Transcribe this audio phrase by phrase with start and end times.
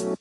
[0.00, 0.14] Was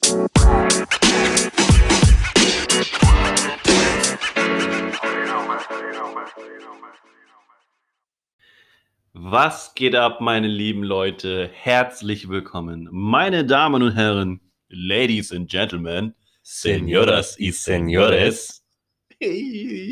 [9.76, 11.52] geht ab, meine lieben Leute?
[11.54, 18.64] Herzlich willkommen, meine Damen und Herren, Ladies and Gentlemen, Señoras y Señores.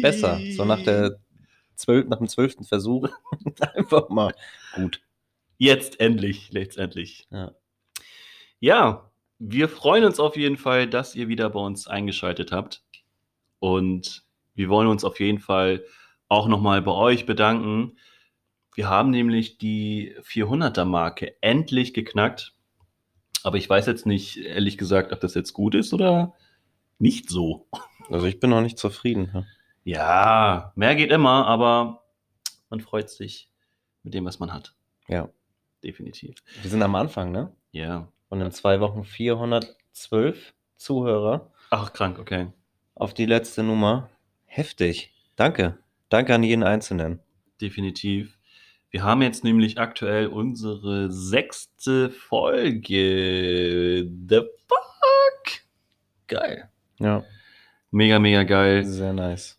[0.02, 1.20] Besser, so nach, der
[1.76, 3.08] zwölf, nach dem zwölften Versuch.
[3.76, 4.34] Einfach mal
[4.74, 5.00] gut.
[5.60, 7.28] Jetzt endlich, letztendlich.
[7.30, 7.54] Ja.
[8.60, 12.84] Ja, wir freuen uns auf jeden Fall, dass ihr wieder bei uns eingeschaltet habt.
[13.60, 14.24] Und
[14.54, 15.84] wir wollen uns auf jeden Fall
[16.28, 17.98] auch nochmal bei euch bedanken.
[18.74, 22.54] Wir haben nämlich die 400er-Marke endlich geknackt.
[23.44, 26.34] Aber ich weiß jetzt nicht, ehrlich gesagt, ob das jetzt gut ist oder
[26.98, 27.68] nicht so.
[28.10, 29.30] Also ich bin noch nicht zufrieden.
[29.34, 29.46] Ja.
[29.88, 32.04] Ja, mehr geht immer, aber
[32.72, 33.52] man freut sich
[34.02, 34.76] mit dem, was man hat.
[35.08, 35.30] ja.
[35.84, 36.38] Definitiv.
[36.64, 37.56] Wir sind am Anfang, ne?
[37.72, 38.12] Ja.
[38.30, 42.48] Und in zwei Wochen 412 Zuhörer Ach, krank, okay.
[42.96, 44.10] auf die letzte Nummer.
[44.46, 45.14] Heftig.
[45.36, 45.78] Danke.
[46.10, 47.20] Danke an jeden Einzelnen.
[47.62, 48.38] Definitiv.
[48.90, 54.08] Wir haben jetzt nämlich aktuell unsere sechste Folge.
[54.30, 55.62] The fuck?
[56.28, 56.70] Geil.
[57.00, 57.24] Ja,
[57.92, 58.84] Mega, mega geil.
[58.86, 59.58] sehr nice.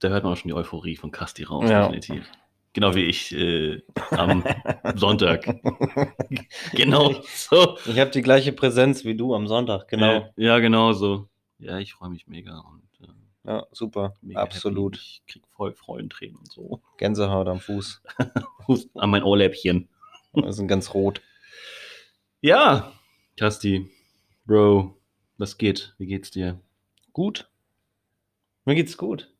[0.00, 1.82] Da hört man auch schon die Euphorie von Kasti raus, Ja.
[1.82, 2.28] definitiv.
[2.72, 4.44] Genau wie ich äh, am
[4.94, 5.46] Sonntag.
[6.72, 7.78] Genau so.
[7.86, 10.12] Ich habe die gleiche Präsenz wie du am Sonntag, genau.
[10.12, 11.28] Äh, ja, genau so.
[11.58, 13.12] Ja, ich freue mich mega und äh,
[13.48, 14.14] Ja, super.
[14.34, 14.96] Absolut.
[14.96, 15.04] Happy.
[15.04, 16.80] Ich krieg voll Freudentränen und so.
[16.98, 18.02] Gänsehaut am Fuß.
[18.94, 19.88] An mein Ohrläppchen.
[20.34, 21.22] Wir sind ganz rot.
[22.40, 22.92] Ja,
[23.36, 23.90] Kasti,
[24.46, 24.96] Bro,
[25.36, 25.94] was geht?
[25.98, 26.60] Wie geht's dir?
[27.12, 27.50] Gut.
[28.64, 29.32] Mir geht's gut.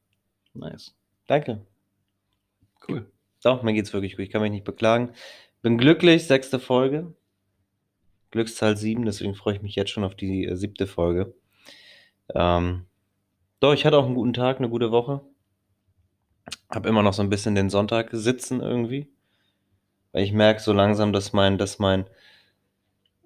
[0.54, 0.94] Nice.
[1.26, 1.64] Danke.
[2.88, 3.10] Cool.
[3.42, 4.24] Doch, mir geht's wirklich gut.
[4.24, 5.12] Ich kann mich nicht beklagen.
[5.62, 7.14] Bin glücklich, sechste Folge.
[8.30, 11.34] Glückszahl sieben, deswegen freue ich mich jetzt schon auf die äh, siebte Folge.
[12.34, 12.86] Ähm,
[13.60, 15.22] doch, ich hatte auch einen guten Tag, eine gute Woche.
[16.68, 19.08] Hab immer noch so ein bisschen den Sonntag sitzen irgendwie.
[20.12, 22.08] Weil ich merke so langsam, dass mein, dass mein,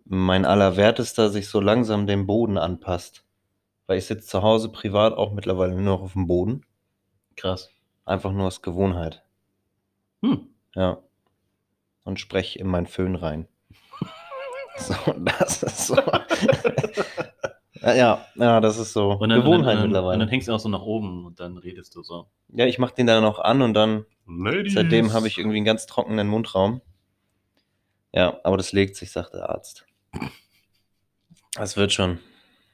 [0.05, 3.25] mein Allerwertester sich so langsam dem Boden anpasst.
[3.87, 6.65] Weil ich sitze zu Hause privat auch mittlerweile nur noch auf dem Boden.
[7.37, 7.71] Krass.
[8.05, 9.23] Einfach nur aus Gewohnheit.
[10.23, 10.49] Hm.
[10.75, 10.99] Ja.
[12.05, 13.47] Und sprech in meinen Föhn rein.
[14.79, 15.97] So, das ist so.
[17.83, 20.19] ja, ja, das ist so Und dann, Gewohnheit und dann, Und mittlerweile.
[20.21, 22.27] dann hängst du auch so nach oben und dann redest du so.
[22.49, 24.73] ja, ich mach den dann auch an und dann, Ladies.
[24.73, 26.81] seitdem habe ich irgendwie einen ganz trockenen Mundraum.
[28.13, 29.85] Ja, aber das legt sich, sagt der Arzt.
[31.55, 32.19] Das wird schon.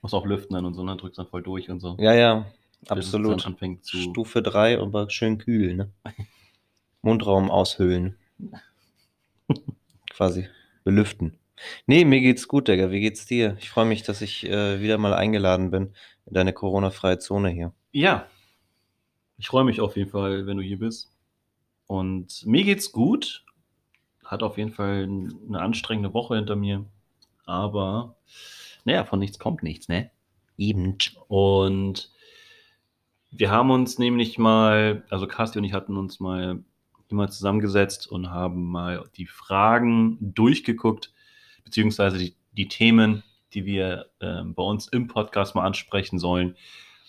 [0.00, 0.96] Musst auch lüften dann und so, ne?
[0.96, 1.96] Drückst dann voll durch und so.
[1.98, 2.46] Ja, ja,
[2.82, 3.44] Dann absolut.
[3.82, 5.92] Stufe 3, aber schön kühl, ne?
[7.02, 8.16] Mundraum aushöhlen.
[10.10, 10.48] Quasi
[10.84, 11.38] belüften.
[11.86, 12.90] Nee, mir geht's gut, Digga.
[12.90, 13.56] Wie geht's dir?
[13.60, 15.92] Ich freue mich, dass ich äh, wieder mal eingeladen bin
[16.26, 17.72] in deine Corona-freie Zone hier.
[17.92, 18.26] Ja.
[19.38, 21.10] Ich freue mich auf jeden Fall, wenn du hier bist.
[21.86, 23.44] Und mir geht's gut.
[24.24, 26.84] Hat auf jeden Fall eine anstrengende Woche hinter mir.
[27.46, 28.16] Aber,
[28.84, 30.10] naja, von nichts kommt nichts, ne?
[30.58, 30.98] Eben.
[31.28, 32.10] Und
[33.30, 36.62] wir haben uns nämlich mal, also Kasti und ich hatten uns mal
[37.08, 41.12] immer zusammengesetzt und haben mal die Fragen durchgeguckt,
[41.64, 43.22] beziehungsweise die, die Themen,
[43.54, 46.56] die wir ähm, bei uns im Podcast mal ansprechen sollen.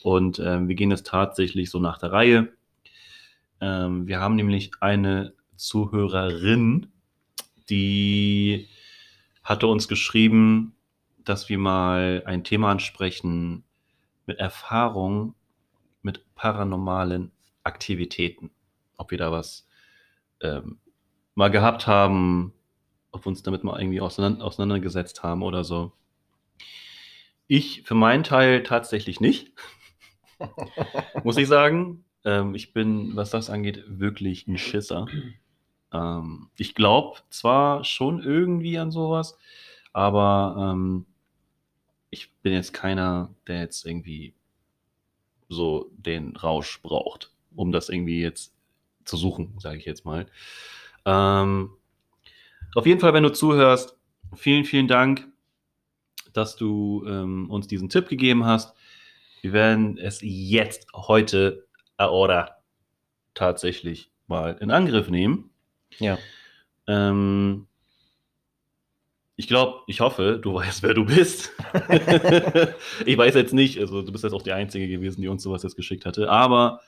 [0.03, 2.53] Und ähm, wir gehen es tatsächlich so nach der Reihe.
[3.59, 6.87] Ähm, wir haben nämlich eine Zuhörerin,
[7.69, 8.67] die
[9.43, 10.75] hatte uns geschrieben,
[11.25, 13.63] dass wir mal ein Thema ansprechen
[14.25, 15.35] mit Erfahrung
[16.01, 17.31] mit paranormalen
[17.63, 18.51] Aktivitäten.
[18.97, 19.67] Ob wir da was
[20.41, 20.79] ähm,
[21.35, 22.53] mal gehabt haben,
[23.11, 25.93] ob wir uns damit mal irgendwie auseinander, auseinandergesetzt haben oder so.
[27.47, 29.53] Ich für meinen Teil tatsächlich nicht,
[31.23, 32.03] muss ich sagen.
[32.23, 35.07] Ähm, ich bin, was das angeht, wirklich ein Schisser.
[35.91, 39.37] Ähm, ich glaube zwar schon irgendwie an sowas,
[39.93, 41.05] aber ähm,
[42.09, 44.33] ich bin jetzt keiner, der jetzt irgendwie
[45.47, 48.53] so den Rausch braucht, um das irgendwie jetzt
[49.09, 50.25] zu suchen, sage ich jetzt mal.
[51.05, 51.71] Ähm,
[52.75, 53.97] auf jeden Fall, wenn du zuhörst,
[54.35, 55.27] vielen, vielen Dank,
[56.33, 58.75] dass du ähm, uns diesen Tipp gegeben hast.
[59.41, 61.67] Wir werden es jetzt, heute,
[61.97, 62.61] oder
[63.33, 65.49] tatsächlich mal in Angriff nehmen.
[65.97, 66.17] Ja.
[66.87, 67.67] Ähm,
[69.35, 71.51] ich glaube, ich hoffe, du weißt, wer du bist.
[73.05, 75.63] ich weiß jetzt nicht, also du bist jetzt auch die Einzige gewesen, die uns sowas
[75.63, 76.29] jetzt geschickt hatte.
[76.29, 76.81] Aber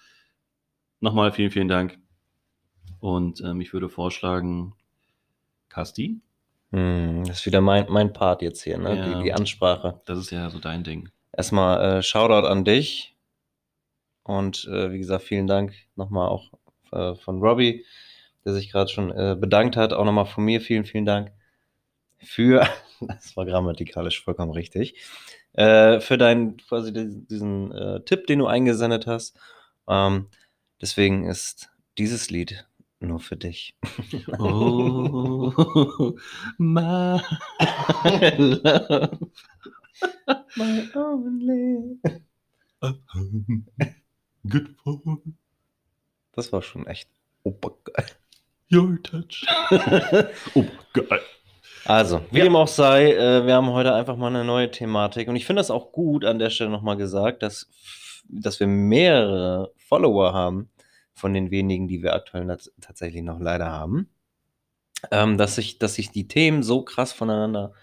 [0.99, 1.97] nochmal vielen, vielen Dank.
[3.01, 4.73] Und ähm, ich würde vorschlagen,
[5.67, 6.21] Kasti,
[6.71, 8.95] Hm, das ist wieder mein, mein Part jetzt hier, ne?
[8.95, 9.17] Ja.
[9.17, 9.99] Die, die Ansprache.
[10.05, 11.09] Das ist ja so dein Ding.
[11.35, 13.15] Erstmal äh, Shoutout an dich.
[14.23, 16.51] Und äh, wie gesagt, vielen Dank nochmal auch
[16.91, 17.85] äh, von Robbie,
[18.45, 19.91] der sich gerade schon äh, bedankt hat.
[19.91, 21.33] Auch nochmal von mir vielen, vielen Dank
[22.19, 22.65] für,
[23.01, 24.95] das war grammatikalisch vollkommen richtig,
[25.53, 29.37] äh, für deinen, quasi diesen, äh, Tipp, den du eingesendet hast.
[29.89, 30.27] Ähm,
[30.79, 32.65] deswegen ist dieses Lied
[33.07, 33.75] nur für dich.
[34.39, 35.51] Oh,
[36.57, 37.21] my
[38.37, 39.19] love.
[40.57, 41.99] My only.
[44.47, 44.99] Good for
[46.33, 47.09] Das war schon echt
[47.43, 48.05] obergeil.
[48.71, 49.45] your touch.
[50.55, 50.63] oh,
[50.93, 51.19] geil.
[51.85, 52.43] Also, wie Ja.
[52.45, 55.27] dem auch sei, äh, wir haben heute einfach mal eine neue Thematik.
[55.27, 57.67] Und ich finde das auch gut an der Stelle nochmal gesagt, dass,
[58.29, 60.69] dass wir mehrere Follower haben
[61.13, 64.09] von den wenigen, die wir aktuell tatsächlich noch leider haben.
[65.11, 67.73] Ähm, dass, sich, dass sich die Themen so krass voneinander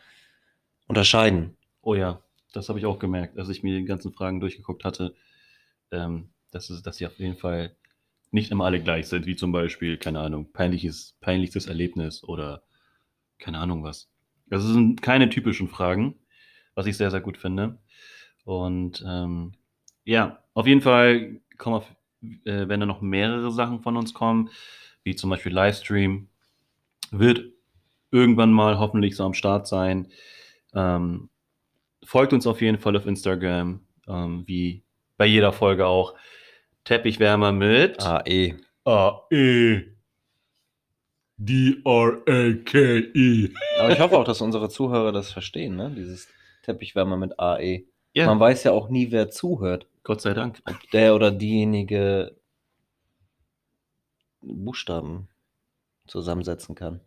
[0.86, 1.56] unterscheiden.
[1.82, 2.22] Oh ja,
[2.52, 5.14] das habe ich auch gemerkt, als ich mir die ganzen Fragen durchgeguckt hatte,
[5.90, 7.76] ähm, dass, es, dass sie auf jeden Fall
[8.30, 12.62] nicht immer alle gleich sind, wie zum Beispiel, keine Ahnung, peinliches, peinlichstes Erlebnis oder
[13.38, 14.10] keine Ahnung was.
[14.46, 16.14] Das sind keine typischen Fragen,
[16.74, 17.78] was ich sehr, sehr gut finde.
[18.44, 19.52] Und ähm,
[20.04, 24.50] ja, auf jeden Fall kommen auf, äh, wenn da noch mehrere Sachen von uns kommen,
[25.04, 26.28] wie zum Beispiel Livestream,
[27.10, 27.44] wird
[28.10, 30.08] irgendwann mal hoffentlich so am Start sein.
[30.74, 31.28] Ähm,
[32.04, 34.82] folgt uns auf jeden Fall auf Instagram, ähm, wie
[35.16, 36.14] bei jeder Folge auch.
[36.84, 38.54] Teppichwärmer mit AE.
[38.84, 39.82] A-E.
[41.36, 43.50] D-R-A-K-E.
[43.78, 45.92] Aber ich hoffe auch, dass unsere Zuhörer das verstehen, ne?
[45.94, 46.28] Dieses
[46.62, 47.84] Teppichwärmer mit AE.
[48.14, 49.86] Ja, Man weiß ja auch nie, wer zuhört.
[50.08, 50.62] Gott sei Dank.
[50.64, 52.34] Ob der oder diejenige
[54.40, 55.28] Buchstaben
[56.06, 57.02] zusammensetzen kann.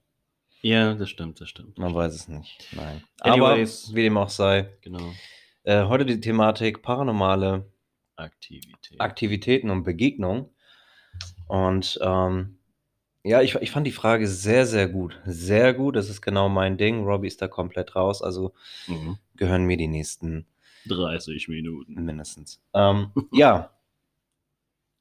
[0.62, 1.80] Ja, das stimmt, das stimmt.
[1.80, 2.64] Man weiß es nicht.
[2.74, 3.04] Nein.
[3.22, 3.86] Anyways.
[3.88, 5.14] Aber wie dem auch sei, Genau.
[5.64, 7.66] äh, heute die Thematik paranormale
[8.18, 9.02] Aktivität.
[9.02, 10.52] Aktivitäten und Begegnungen.
[11.48, 12.60] Und ähm,
[13.24, 15.20] ja, ich, ich fand die Frage sehr, sehr gut.
[15.26, 15.96] Sehr gut.
[15.96, 17.04] Das ist genau mein Ding.
[17.04, 18.22] Robbie ist da komplett raus.
[18.22, 18.54] Also
[18.86, 19.18] mhm.
[19.38, 20.46] gehören mir die nächsten
[20.88, 22.04] 30 Minuten.
[22.04, 22.62] mindestens.
[22.74, 23.72] Ähm, ja,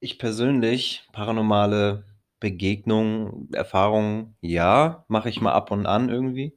[0.00, 2.04] ich persönlich, paranormale
[2.40, 6.56] Begegnungen, Erfahrungen, ja, mache ich mal ab und an irgendwie.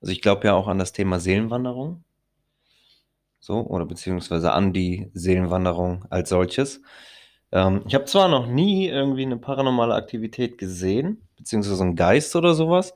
[0.00, 2.04] Also ich glaube ja auch an das Thema Seelenwanderung.
[3.40, 6.80] So, oder beziehungsweise an die Seelenwanderung als solches.
[7.50, 12.54] Ähm, ich habe zwar noch nie irgendwie eine paranormale Aktivität gesehen, beziehungsweise einen Geist oder
[12.54, 12.94] sowas,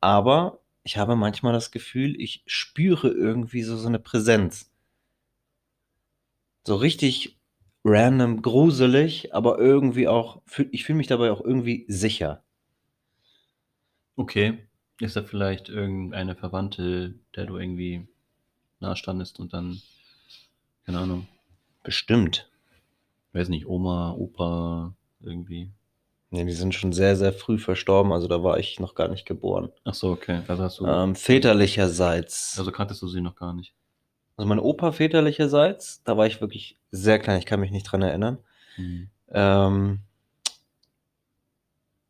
[0.00, 4.71] aber ich habe manchmal das Gefühl, ich spüre irgendwie so, so eine Präsenz.
[6.64, 7.38] So richtig
[7.84, 12.44] random, gruselig, aber irgendwie auch, ich fühle mich dabei auch irgendwie sicher.
[14.16, 14.58] Okay.
[15.00, 18.06] Ist da vielleicht irgendeine Verwandte, der du irgendwie
[18.78, 19.80] nahestandest und dann,
[20.86, 21.26] keine Ahnung,
[21.82, 22.48] Bestimmt.
[23.32, 25.72] weiß nicht, Oma, Opa, irgendwie.
[26.30, 29.26] Nee, die sind schon sehr, sehr früh verstorben, also da war ich noch gar nicht
[29.26, 29.72] geboren.
[29.84, 30.42] Ach so, okay.
[30.46, 32.56] Also hast du, Ähm, väterlicherseits.
[32.58, 33.74] also kanntest du sie noch gar nicht.
[34.42, 38.02] Also mein Opa väterlicherseits, da war ich wirklich sehr klein, ich kann mich nicht dran
[38.02, 38.38] erinnern.
[38.76, 39.08] Mhm.
[39.30, 40.00] Ähm,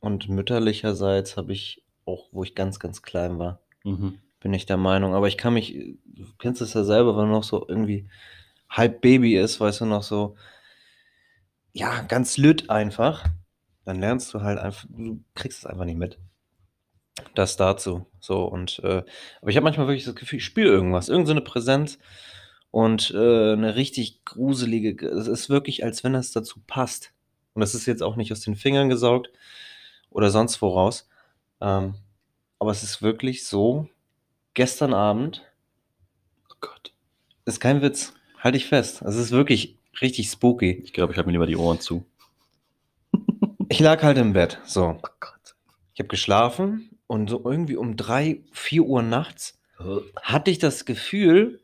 [0.00, 4.18] und mütterlicherseits habe ich auch, wo ich ganz, ganz klein war, Mhm.
[4.40, 5.14] bin ich der Meinung.
[5.14, 5.74] Aber ich kann mich,
[6.06, 8.08] du kennst es ja selber, wenn man noch so irgendwie
[8.70, 10.34] halb Baby ist, weißt du, noch so,
[11.74, 13.26] ja, ganz lütt einfach,
[13.84, 16.18] dann lernst du halt einfach, du kriegst es einfach nicht mit.
[17.34, 18.06] Das dazu.
[18.20, 19.02] So, und, äh,
[19.40, 21.98] aber ich habe manchmal wirklich das Gefühl, ich spüre irgendwas, irgend so eine Präsenz
[22.70, 27.12] und äh, eine richtig gruselige, es ist wirklich, als wenn es dazu passt.
[27.54, 29.30] Und das ist jetzt auch nicht aus den Fingern gesaugt
[30.10, 31.08] oder sonst woraus.
[31.60, 31.94] Ähm,
[32.58, 33.88] aber es ist wirklich so,
[34.54, 35.42] gestern Abend,
[36.50, 36.92] Oh Gott.
[37.44, 39.02] ist kein Witz, halte ich fest.
[39.02, 40.70] Es ist wirklich richtig spooky.
[40.84, 42.06] Ich glaube, ich habe mir lieber die Ohren zu.
[43.68, 44.96] Ich lag halt im Bett, so.
[45.02, 45.54] Oh Gott.
[45.94, 49.58] Ich habe geschlafen und so irgendwie um drei, vier Uhr nachts
[50.22, 51.60] hatte ich das Gefühl,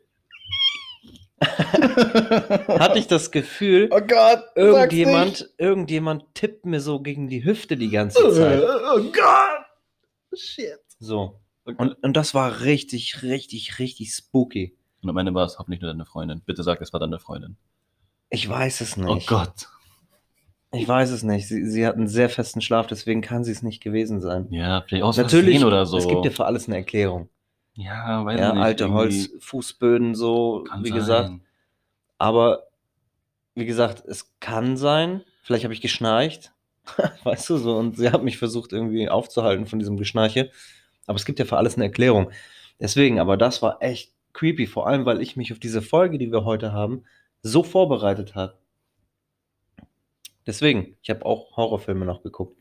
[1.41, 4.43] hatte ich das Gefühl, Oh Gott.
[4.55, 8.61] irgendjemand, irgendjemand tippt mir so gegen die Hüfte die ganze Zeit.
[8.63, 10.37] Oh Gott.
[10.37, 10.77] Shit.
[10.99, 11.39] So.
[11.65, 11.79] Oh Gott.
[11.79, 14.77] Und, und das war richtig, richtig, richtig spooky.
[15.01, 16.41] Und am Ende war es hoffentlich nur deine Freundin.
[16.45, 17.55] Bitte sag, es war deine Freundin.
[18.29, 19.09] Ich weiß es nicht.
[19.09, 19.67] Oh Gott.
[20.71, 21.47] Ich weiß es nicht.
[21.47, 24.47] Sie, sie hat einen sehr festen Schlaf, deswegen kann sie es nicht gewesen sein.
[24.51, 25.97] Ja, vielleicht aus Natürlich, oder so.
[25.97, 27.29] es gibt ja für alles eine Erklärung.
[27.73, 30.95] ja, weiß Ja, nicht, alte Holzfußböden, so, wie sein.
[30.95, 31.31] gesagt.
[32.17, 32.67] Aber,
[33.55, 35.23] wie gesagt, es kann sein.
[35.43, 36.51] Vielleicht habe ich geschnarcht.
[37.23, 37.77] weißt du so.
[37.77, 40.51] Und sie hat mich versucht, irgendwie aufzuhalten von diesem Geschnarche.
[41.07, 42.31] Aber es gibt ja für alles eine Erklärung.
[42.79, 46.31] Deswegen, aber das war echt creepy, vor allem, weil ich mich auf diese Folge, die
[46.31, 47.03] wir heute haben,
[47.41, 48.55] so vorbereitet habe.
[50.45, 52.57] Deswegen, ich habe auch Horrorfilme noch geguckt.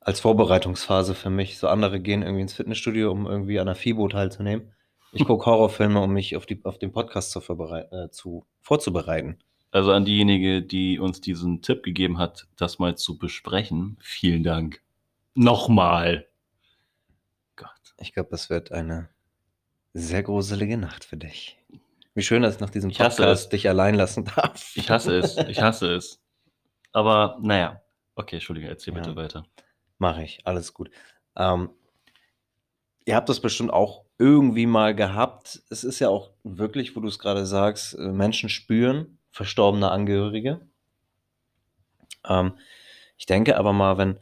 [0.00, 1.58] Als Vorbereitungsphase für mich.
[1.58, 4.72] So andere gehen irgendwie ins Fitnessstudio, um irgendwie an der FIBO teilzunehmen.
[5.12, 9.38] Ich gucke Horrorfilme, um mich auf, die, auf den Podcast zu, äh, zu vorzubereiten.
[9.70, 13.96] Also an diejenige, die uns diesen Tipp gegeben hat, das mal zu besprechen.
[14.00, 14.82] Vielen Dank.
[15.34, 16.28] Nochmal.
[17.56, 17.70] Gott.
[17.98, 19.08] Ich glaube, das wird eine
[19.94, 21.58] sehr gruselige Nacht für dich.
[22.14, 24.72] Wie schön, dass ich nach diesem Podcast dich allein lassen darf.
[24.76, 25.38] Ich hasse es.
[25.38, 26.21] Ich hasse es.
[26.92, 27.80] Aber naja.
[28.14, 29.00] Okay, Entschuldige, erzähl Ja.
[29.00, 29.46] bitte weiter.
[29.98, 30.90] Mache ich, alles gut.
[31.36, 31.70] Ähm,
[33.04, 35.62] ihr habt das bestimmt auch irgendwie mal gehabt.
[35.70, 40.60] Es ist ja auch wirklich, wo du es gerade sagst, äh, Menschen spüren, verstorbene Angehörige.
[42.28, 42.58] Ähm,
[43.16, 44.18] ich denke aber mal, wenn,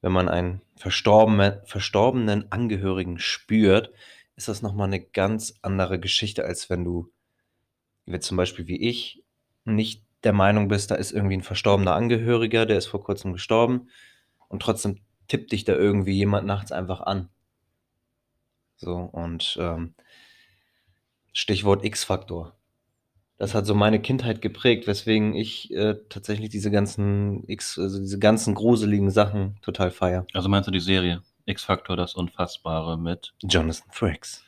[0.00, 3.92] wenn man einen verstorbenen, verstorbenen Angehörigen spürt,
[4.36, 7.10] ist das nochmal eine ganz andere Geschichte, als wenn du,
[8.04, 9.22] wie zum Beispiel wie ich,
[9.64, 13.88] nicht der Meinung bist, da ist irgendwie ein verstorbener Angehöriger, der ist vor kurzem gestorben
[14.48, 17.28] und trotzdem tippt dich da irgendwie jemand nachts einfach an.
[18.74, 19.94] So, und ähm,
[21.32, 22.56] Stichwort X-Faktor.
[23.38, 28.18] Das hat so meine Kindheit geprägt, weswegen ich äh, tatsächlich diese ganzen X, also diese
[28.18, 30.26] ganzen gruseligen Sachen total feier.
[30.34, 34.42] Also meinst du die Serie X-Factor, das Unfassbare mit Jonathan Frakes.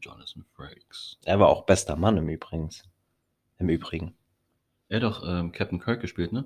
[0.00, 1.18] Jonathan Frakes?
[1.24, 2.70] Er war auch bester Mann im Übrigen.
[3.58, 4.16] Im Übrigen.
[4.92, 6.44] Er hat doch ähm, Captain Kirk gespielt, ne?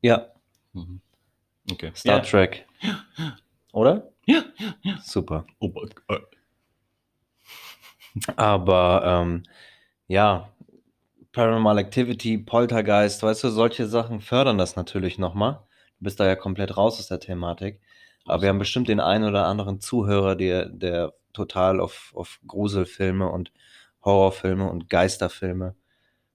[0.00, 0.28] Ja,
[0.74, 1.00] Mhm.
[1.70, 1.92] Okay.
[1.94, 2.20] Star ja.
[2.20, 2.66] Trek.
[3.72, 4.12] Oder?
[4.26, 4.98] Ja, ja, ja.
[5.02, 5.46] Super.
[5.60, 6.28] Oh mein Gott.
[8.36, 9.42] Aber ähm,
[10.06, 10.50] ja,
[11.32, 15.54] Paranormal Activity, Poltergeist, weißt du, solche Sachen fördern das natürlich nochmal.
[15.98, 17.80] Du bist da ja komplett raus aus der Thematik.
[18.24, 23.28] Aber wir haben bestimmt den einen oder anderen Zuhörer, der, der total auf, auf Gruselfilme
[23.28, 23.52] und
[24.04, 25.74] Horrorfilme und Geisterfilme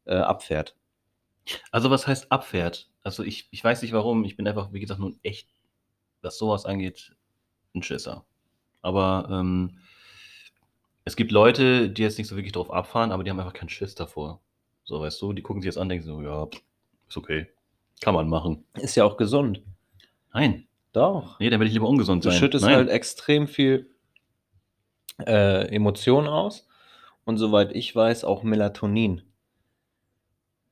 [0.06, 0.76] äh, abfährt.
[1.72, 2.90] Also was heißt abfährt?
[3.04, 4.24] Also ich, ich weiß nicht warum.
[4.26, 5.50] Ich bin einfach, wie gesagt, nun echt,
[6.22, 7.16] was sowas angeht,
[7.74, 8.26] ein Schisser.
[8.82, 9.80] Aber ähm,
[11.06, 13.70] es gibt Leute, die jetzt nicht so wirklich drauf abfahren, aber die haben einfach keinen
[13.70, 14.42] Schiss davor.
[14.84, 16.48] So, weißt du, die gucken sich jetzt an, denken so, ja,
[17.08, 17.48] ist okay.
[18.02, 18.66] Kann man machen.
[18.76, 19.62] Ist ja auch gesund.
[20.34, 20.68] Nein.
[20.94, 21.40] Doch.
[21.40, 22.40] Nee, dann will ich lieber ungesund Du sein.
[22.40, 22.76] schüttest Nein.
[22.76, 23.90] halt extrem viel
[25.26, 26.68] äh, Emotionen aus
[27.26, 29.22] und soweit ich weiß auch Melatonin.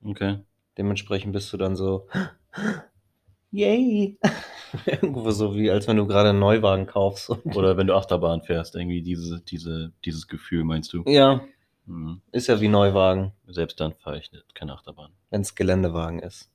[0.04, 0.40] Okay.
[0.78, 2.08] Dementsprechend bist du dann so,
[3.52, 4.18] yay.
[4.86, 7.30] Irgendwo so wie, als wenn du gerade einen Neuwagen kaufst.
[7.56, 11.04] Oder wenn du Achterbahn fährst, irgendwie diese, diese, dieses Gefühl, meinst du?
[11.08, 11.42] ja,
[11.90, 12.20] Mhm.
[12.34, 15.12] ist ja wie Neuwagen, Selbst dann fahre ich nicht, keine Achterbahn.
[15.30, 16.52] wenn es Geländewagen ist.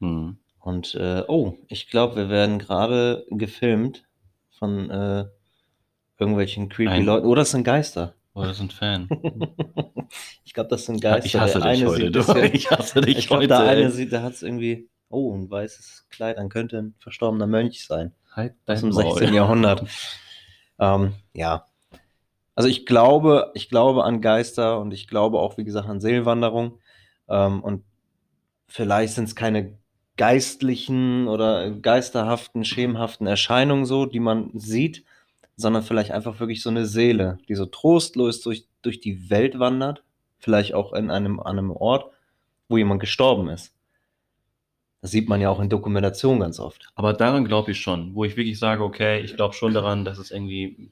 [0.00, 0.38] Mhm.
[0.58, 4.02] Und, äh, oh, ich glaube, wir werden gerade gefilmt
[4.50, 5.26] von äh,
[6.18, 7.26] irgendwelchen creepy Ein- Leuten.
[7.28, 8.14] Oder es sind Geister.
[8.34, 9.08] Oh, das ist ein Fan.
[10.44, 11.26] ich glaube, das sind Geister.
[11.26, 12.10] ich hasse Der dich heute.
[12.10, 12.20] Du.
[12.52, 13.48] Ich hasse dich Ich glaube, heute.
[13.48, 13.90] der eine ey.
[13.90, 18.12] sieht, der hat es irgendwie, oh, ein weißes Kleid, dann könnte ein verstorbener Mönch sein.
[18.34, 19.18] Halt Aus dem Maul.
[19.18, 19.34] 16.
[19.34, 19.84] Jahrhundert.
[20.78, 21.66] ähm, ja.
[22.54, 26.78] Also ich glaube, ich glaube an Geister und ich glaube auch, wie gesagt, an Seelenwanderung.
[27.28, 27.84] Ähm, und
[28.68, 29.78] vielleicht sind es keine
[30.16, 35.04] geistlichen oder geisterhaften, schemenhaften Erscheinungen so, die man sieht,
[35.60, 40.02] sondern vielleicht einfach wirklich so eine Seele, die so trostlos durch, durch die Welt wandert,
[40.38, 42.10] vielleicht auch in einem, an einem Ort,
[42.68, 43.74] wo jemand gestorben ist.
[45.02, 46.90] Das sieht man ja auch in Dokumentationen ganz oft.
[46.94, 50.18] Aber daran glaube ich schon, wo ich wirklich sage, okay, ich glaube schon daran, dass
[50.18, 50.90] es irgendwie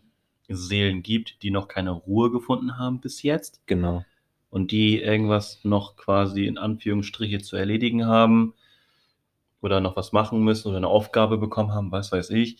[0.48, 4.04] Seelen gibt, die noch keine Ruhe gefunden haben bis jetzt Genau.
[4.48, 8.54] und die irgendwas noch quasi in Anführungsstriche zu erledigen haben
[9.60, 12.56] oder noch was machen müssen oder eine Aufgabe bekommen haben, was weiß ich,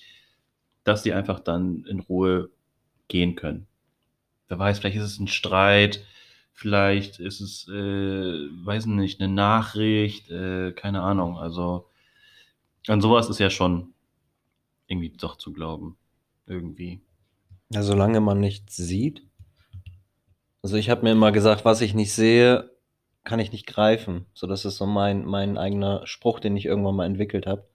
[0.89, 2.51] dass die einfach dann in Ruhe
[3.09, 3.67] gehen können.
[4.49, 6.05] Wer weiß, vielleicht ist es ein Streit,
[6.53, 11.39] vielleicht ist es, äh, weiß nicht, eine Nachricht, äh, keine Ahnung.
[11.39, 11.87] Also
[12.87, 13.93] an sowas ist ja schon
[14.87, 15.97] irgendwie doch zu glauben.
[16.47, 17.01] Irgendwie.
[17.71, 19.23] Ja, solange man nichts sieht.
[20.63, 22.71] Also ich habe mir immer gesagt, was ich nicht sehe,
[23.25, 24.25] kann ich nicht greifen.
[24.33, 27.69] So, das ist so mein, mein eigener Spruch, den ich irgendwann mal entwickelt habe.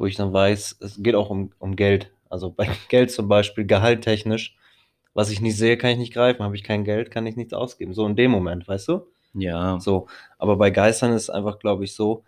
[0.00, 2.10] Wo ich dann weiß, es geht auch um, um Geld.
[2.30, 4.56] Also bei Geld zum Beispiel, gehalttechnisch.
[5.14, 6.42] Was ich nicht sehe, kann ich nicht greifen.
[6.42, 7.92] Habe ich kein Geld, kann ich nichts ausgeben.
[7.92, 9.02] So in dem Moment, weißt du?
[9.34, 9.78] Ja.
[9.80, 12.24] So, aber bei Geistern ist es einfach, glaube ich, so,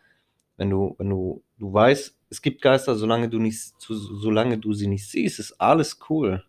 [0.59, 4.75] wenn du, wenn du, du weißt, es gibt Geister, solange du nicht, so- solange du
[4.75, 6.45] sie nicht siehst, ist alles cool.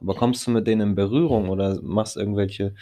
[0.00, 2.74] Aber kommst du mit denen in Berührung oder machst irgendwelche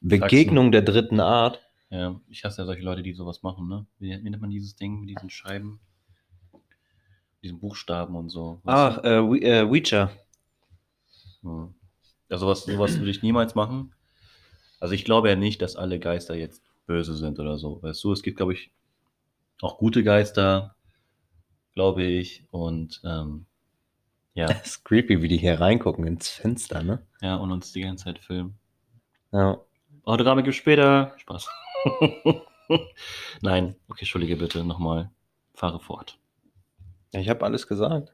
[0.00, 1.60] Begegnungen der dritten Art?
[1.90, 3.86] Ja, ich hasse ja solche Leute, die sowas machen, ne?
[3.98, 5.80] Wie, wie nennt man dieses Ding mit diesen Scheiben?
[7.42, 8.60] Diesen Buchstaben und so.
[8.64, 10.10] Ach, äh, We- äh, Ouija.
[11.42, 11.74] Hm.
[12.28, 13.94] Also was, sowas würde ich niemals machen.
[14.78, 17.82] Also ich glaube ja nicht, dass alle Geister jetzt böse sind oder so.
[17.82, 18.70] Weißt du, es gibt, glaube ich,
[19.62, 20.74] auch gute Geister,
[21.74, 22.44] glaube ich.
[22.50, 23.46] Und ähm,
[24.34, 24.46] ja.
[24.48, 27.04] Das ist creepy, wie die hier reingucken ins Fenster, ne?
[27.20, 28.58] Ja, und uns die ganze Zeit filmen.
[29.32, 29.58] Ja.
[30.04, 31.14] Autogramme gibt später.
[31.18, 31.48] Spaß.
[33.42, 35.10] Nein, okay, entschuldige bitte nochmal.
[35.54, 36.18] Fahre fort.
[37.12, 38.12] Ich habe alles gesagt.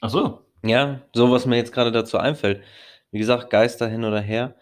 [0.00, 0.44] Ach so.
[0.62, 2.62] Ja, so was mir jetzt gerade dazu einfällt.
[3.10, 4.54] Wie gesagt, Geister hin oder her.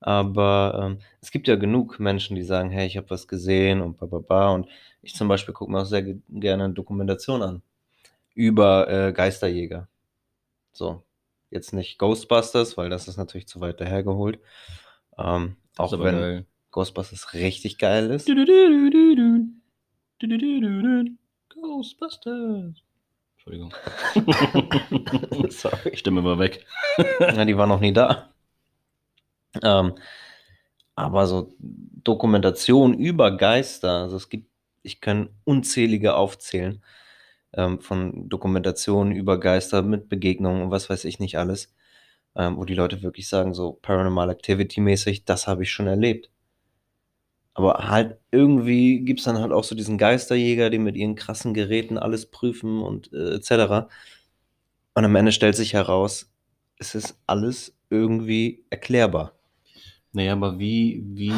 [0.00, 3.96] Aber ähm, es gibt ja genug Menschen, die sagen, hey, ich habe was gesehen und
[3.96, 4.50] bla bla bla.
[4.50, 4.68] Und
[5.02, 7.62] ich zum Beispiel gucke mir auch sehr ge gerne Dokumentation an
[8.34, 9.88] über äh, Geisterjäger.
[10.72, 11.02] So,
[11.50, 14.40] jetzt nicht Ghostbusters, weil das ist natürlich zu weit dahergeholt.
[15.16, 16.46] Ähm, auch wenn geil.
[16.70, 18.28] Ghostbusters richtig geil ist.
[21.64, 22.82] Ghostbusters.
[23.34, 23.74] Entschuldigung.
[25.50, 25.96] Sorry.
[25.96, 26.64] Stimme war weg.
[27.20, 28.30] Ja, die war noch nie da.
[29.62, 29.94] Ähm,
[30.94, 34.48] aber so Dokumentation über Geister, also es gibt,
[34.82, 36.82] ich kann unzählige aufzählen
[37.54, 41.74] ähm, von Dokumentationen über Geister mit Begegnungen und was weiß ich nicht alles,
[42.36, 46.30] ähm, wo die Leute wirklich sagen, so Paranormal Activity mäßig, das habe ich schon erlebt.
[47.54, 51.54] Aber halt irgendwie gibt es dann halt auch so diesen Geisterjäger, die mit ihren krassen
[51.54, 53.88] Geräten alles prüfen und äh, etc.
[54.94, 56.30] Und am Ende stellt sich heraus,
[56.78, 59.32] es ist alles irgendwie erklärbar.
[60.12, 61.32] Naja, aber wie, wie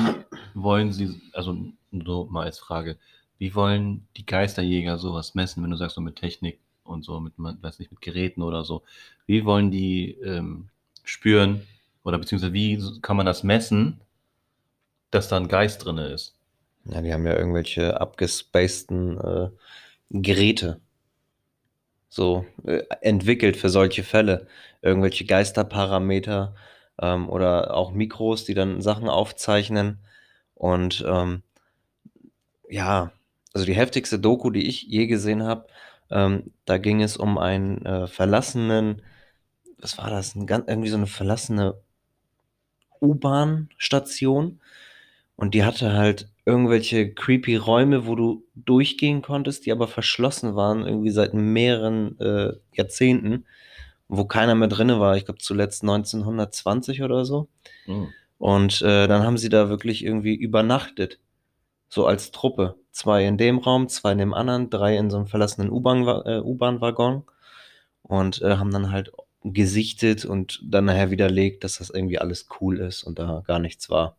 [0.55, 1.57] wollen sie, also
[2.05, 2.99] so mal als Frage,
[3.39, 7.35] wie wollen die Geisterjäger sowas messen, wenn du sagst, so mit Technik und so, mit,
[7.37, 8.83] weiß nicht, mit Geräten oder so?
[9.27, 10.69] Wie wollen die ähm,
[11.05, 11.63] spüren
[12.05, 14.01] oder beziehungsweise wie kann man das messen,
[15.17, 16.35] dass da ein Geist drin ist?
[16.85, 19.49] Ja, die haben ja irgendwelche abgespaceden äh,
[20.11, 20.81] Geräte
[22.09, 24.47] so äh, entwickelt für solche Fälle.
[24.83, 26.55] Irgendwelche Geisterparameter
[27.01, 29.99] ähm, oder auch Mikros, die dann Sachen aufzeichnen.
[30.55, 31.43] Und ähm,
[32.69, 33.13] ja,
[33.52, 35.67] also die heftigste Doku, die ich je gesehen habe,
[36.11, 39.02] ähm, da ging es um einen äh, verlassenen,
[39.79, 40.35] was war das?
[40.35, 41.75] Ein, irgendwie so eine verlassene
[43.00, 44.61] U-Bahn-Station.
[45.37, 50.87] Und die hatte halt irgendwelche creepy Räume, wo du durchgehen konntest, die aber verschlossen waren,
[50.87, 53.45] irgendwie seit mehreren äh, Jahrzehnten,
[54.09, 55.17] wo keiner mehr drinne war.
[55.17, 57.49] Ich glaube zuletzt 1920 oder so.
[57.85, 58.09] Hm.
[58.39, 61.19] Und äh, dann haben sie da wirklich irgendwie übernachtet.
[61.89, 62.77] So als Truppe.
[62.91, 67.25] Zwei in dem Raum, zwei in dem anderen, drei in so einem verlassenen äh, U-Bahn-Waggon.
[68.03, 72.79] Und äh, haben dann halt gesichtet und dann nachher widerlegt, dass das irgendwie alles cool
[72.79, 74.17] ist und da gar nichts war.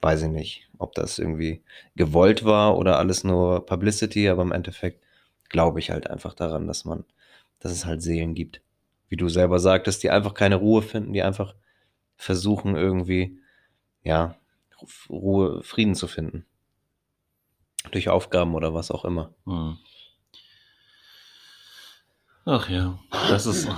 [0.00, 1.62] Weiß ich nicht, ob das irgendwie
[1.94, 5.02] gewollt war oder alles nur Publicity, aber im Endeffekt
[5.50, 7.04] glaube ich halt einfach daran, dass man,
[7.58, 8.62] dass es halt Seelen gibt.
[9.08, 11.54] Wie du selber sagtest, die einfach keine Ruhe finden, die einfach
[12.16, 13.38] versuchen irgendwie,
[14.02, 14.36] ja,
[15.10, 16.46] Ruhe, Frieden zu finden.
[17.90, 19.34] Durch Aufgaben oder was auch immer.
[19.46, 19.78] Hm.
[22.46, 23.68] Ach ja, das ist,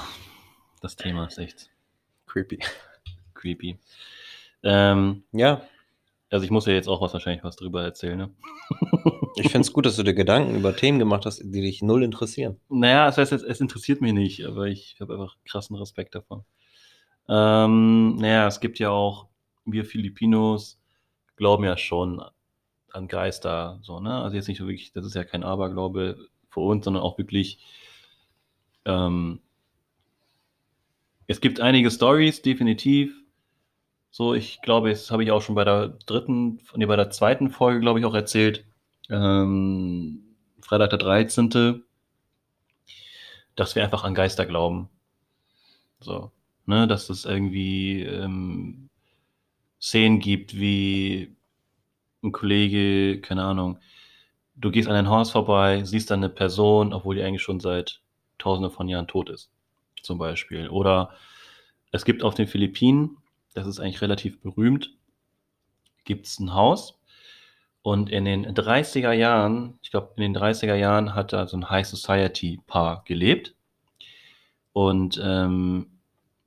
[0.80, 1.70] das Thema ist echt
[2.26, 2.60] Creepy.
[3.34, 3.78] creepy.
[4.62, 5.62] Ähm, Ja,
[6.32, 8.30] also ich muss ja jetzt auch was wahrscheinlich was drüber erzählen, ne?
[9.36, 12.02] ich finde es gut, dass du dir Gedanken über Themen gemacht hast, die dich null
[12.02, 12.58] interessieren.
[12.68, 16.44] Naja, das heißt, es, es interessiert mich nicht, aber ich habe einfach krassen Respekt davon.
[17.28, 19.28] Ähm, naja, es gibt ja auch,
[19.64, 20.80] wir Filipinos
[21.36, 22.22] glauben ja schon
[22.90, 24.22] an Geister, so, ne?
[24.22, 27.58] Also jetzt nicht so wirklich, das ist ja kein Aberglaube für uns, sondern auch wirklich,
[28.84, 29.40] ähm,
[31.26, 33.21] es gibt einige Stories, definitiv.
[34.12, 37.50] So, ich glaube, das habe ich auch schon bei der dritten, nee, bei der zweiten
[37.50, 38.64] Folge, glaube ich, auch erzählt.
[39.10, 40.22] Ähm,
[40.60, 41.82] Freitag der 13
[43.56, 44.90] dass wir einfach an Geister glauben.
[46.00, 46.30] So,
[46.66, 48.90] ne, dass es irgendwie ähm,
[49.80, 51.34] Szenen gibt, wie
[52.22, 53.78] ein Kollege, keine Ahnung,
[54.56, 58.00] du gehst an ein Haus vorbei, siehst dann eine Person, obwohl die eigentlich schon seit
[58.38, 59.50] tausende von Jahren tot ist,
[60.02, 60.68] zum Beispiel.
[60.68, 61.10] Oder
[61.92, 63.18] es gibt auf den Philippinen,
[63.54, 64.92] das ist eigentlich relativ berühmt,
[66.04, 67.02] gibt es ein Haus,
[67.82, 71.68] und in den 30er Jahren, ich glaube, in den 30er Jahren hat da so ein
[71.68, 73.56] High Society Paar gelebt.
[74.72, 75.98] Und ähm,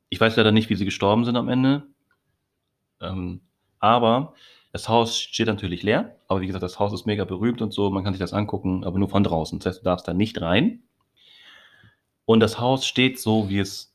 [0.09, 1.83] ich weiß leider nicht, wie sie gestorben sind am Ende.
[3.01, 3.41] Ähm,
[3.79, 4.33] aber
[4.71, 6.15] das Haus steht natürlich leer.
[6.29, 7.89] Aber wie gesagt, das Haus ist mega berühmt und so.
[7.89, 9.59] Man kann sich das angucken, aber nur von draußen.
[9.59, 10.83] Das heißt, du darfst da nicht rein.
[12.23, 13.93] Und das Haus steht so, wie es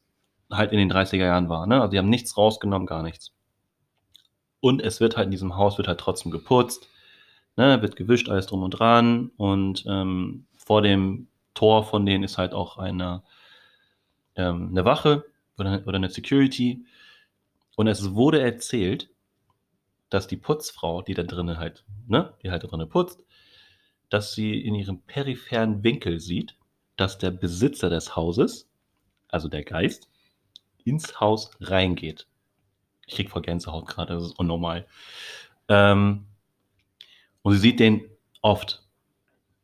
[0.51, 1.67] halt in den 30er Jahren war.
[1.67, 1.81] Ne?
[1.81, 3.33] Also die haben nichts rausgenommen, gar nichts.
[4.61, 6.89] Und es wird halt in diesem Haus wird halt trotzdem geputzt
[7.61, 9.31] ne, wird gewischt, alles drum und dran.
[9.37, 13.23] Und ähm, vor dem Tor von denen ist halt auch eine,
[14.35, 15.25] ähm, eine Wache
[15.59, 16.87] oder, oder eine Security
[17.77, 19.11] und es wurde erzählt,
[20.09, 23.25] dass die Putzfrau, die da drinnen halt, ne, die halt drinnen putzt,
[24.09, 26.57] dass sie in ihrem peripheren Winkel sieht,
[26.97, 28.69] dass der Besitzer des Hauses,
[29.29, 30.10] also der Geist,
[30.87, 32.27] ins Haus reingeht.
[33.07, 34.87] Ich krieg vor Gänsehaut gerade, das ist unnormal.
[35.69, 36.27] Ähm,
[37.43, 38.03] und sie sieht den
[38.43, 38.83] oft.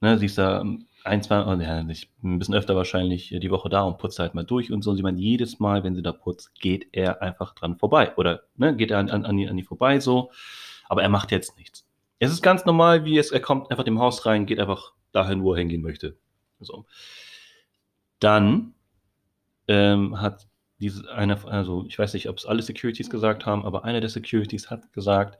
[0.00, 0.64] Ne, sie ist da
[1.06, 4.44] ein, zwei, oh, ja, ein bisschen öfter wahrscheinlich die Woche da und putzt halt mal
[4.44, 4.90] durch und so.
[4.90, 8.14] Und sie meint, jedes Mal, wenn sie da putzt, geht er einfach dran vorbei.
[8.16, 10.30] Oder ne, geht er an, an, an, die, an die vorbei so.
[10.88, 11.86] Aber er macht jetzt nichts.
[12.18, 15.42] Es ist ganz normal, wie es, er kommt einfach dem Haus rein, geht einfach dahin,
[15.42, 16.16] wo er hingehen möchte.
[16.60, 16.86] So.
[18.18, 18.74] Dann
[19.68, 23.84] ähm, hat diese eine, also ich weiß nicht, ob es alle Securities gesagt haben, aber
[23.84, 25.38] einer der Securities hat gesagt,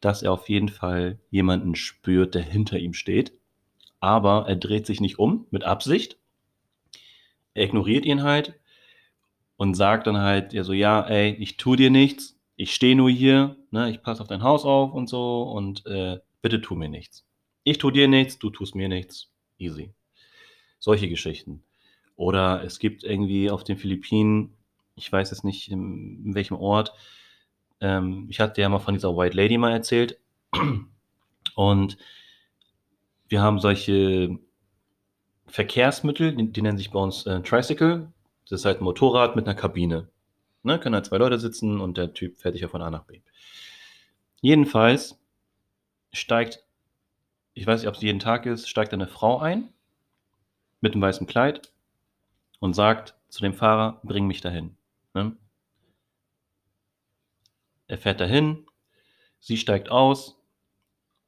[0.00, 3.32] dass er auf jeden Fall jemanden spürt, der hinter ihm steht.
[4.00, 6.18] Aber er dreht sich nicht um mit Absicht.
[7.54, 8.54] Er ignoriert ihn halt
[9.56, 13.10] und sagt dann halt, ja so, ja, ey, ich tu dir nichts, ich stehe nur
[13.10, 16.88] hier, ne, ich passe auf dein Haus auf und so und äh, bitte tu mir
[16.88, 17.24] nichts.
[17.64, 19.32] Ich tu dir nichts, du tust mir nichts.
[19.58, 19.92] Easy.
[20.78, 21.64] Solche Geschichten.
[22.18, 24.52] Oder es gibt irgendwie auf den Philippinen,
[24.96, 26.92] ich weiß jetzt nicht in, in welchem Ort,
[27.80, 30.18] ähm, ich hatte ja mal von dieser White Lady mal erzählt.
[31.54, 31.96] Und
[33.28, 34.36] wir haben solche
[35.46, 38.12] Verkehrsmittel, die, die nennen sich bei uns äh, Tricycle.
[38.48, 40.08] Das ist halt ein Motorrad mit einer Kabine.
[40.64, 43.04] Ne, können halt zwei Leute sitzen und der Typ fährt dich ja von A nach
[43.04, 43.20] B.
[44.40, 45.20] Jedenfalls
[46.12, 46.64] steigt,
[47.54, 49.68] ich weiß nicht, ob es jeden Tag ist, steigt eine Frau ein
[50.80, 51.70] mit einem weißen Kleid
[52.58, 54.76] und sagt zu dem Fahrer, bring mich dahin.
[55.14, 55.36] Ne?
[57.86, 58.66] Er fährt dahin,
[59.40, 60.40] sie steigt aus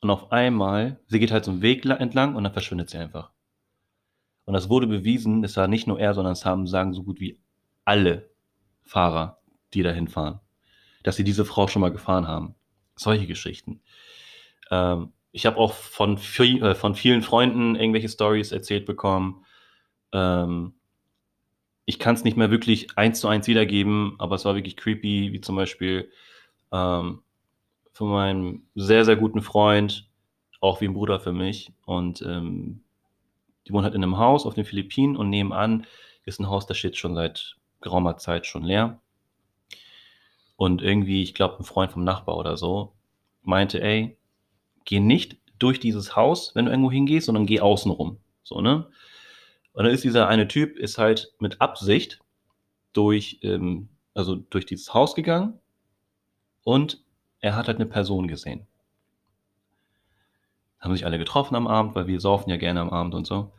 [0.00, 3.32] und auf einmal, sie geht halt so einen Weg entlang und dann verschwindet sie einfach.
[4.44, 7.20] Und das wurde bewiesen, es war nicht nur er, sondern es haben, sagen so gut
[7.20, 7.40] wie
[7.84, 8.30] alle
[8.82, 9.40] Fahrer,
[9.74, 10.40] die dahin fahren,
[11.02, 12.54] dass sie diese Frau schon mal gefahren haben.
[12.96, 13.80] Solche Geschichten.
[14.70, 19.44] Ähm, ich habe auch von, viel, äh, von vielen Freunden irgendwelche Stories erzählt bekommen,
[20.12, 20.74] ähm,
[21.90, 25.32] ich kann es nicht mehr wirklich eins zu eins wiedergeben, aber es war wirklich creepy,
[25.32, 26.08] wie zum Beispiel
[26.70, 27.22] ähm,
[27.92, 30.08] von meinem sehr, sehr guten Freund,
[30.60, 31.72] auch wie ein Bruder für mich.
[31.84, 32.84] Und ähm,
[33.66, 35.84] die wohnen halt in einem Haus auf den Philippinen und nebenan
[36.24, 39.00] ist ein Haus, das steht schon seit geraumer Zeit schon leer.
[40.54, 42.92] Und irgendwie, ich glaube, ein Freund vom Nachbar oder so
[43.42, 44.16] meinte, ey,
[44.84, 48.18] geh nicht durch dieses Haus, wenn du irgendwo hingehst, sondern geh außen rum.
[48.44, 48.86] So, ne?
[49.80, 52.18] Und dann ist dieser eine Typ, ist halt mit Absicht
[52.92, 55.58] durch, ähm, also durch dieses Haus gegangen
[56.64, 57.02] und
[57.40, 58.66] er hat halt eine Person gesehen.
[60.80, 63.52] Haben sich alle getroffen am Abend, weil wir saufen ja gerne am Abend und so.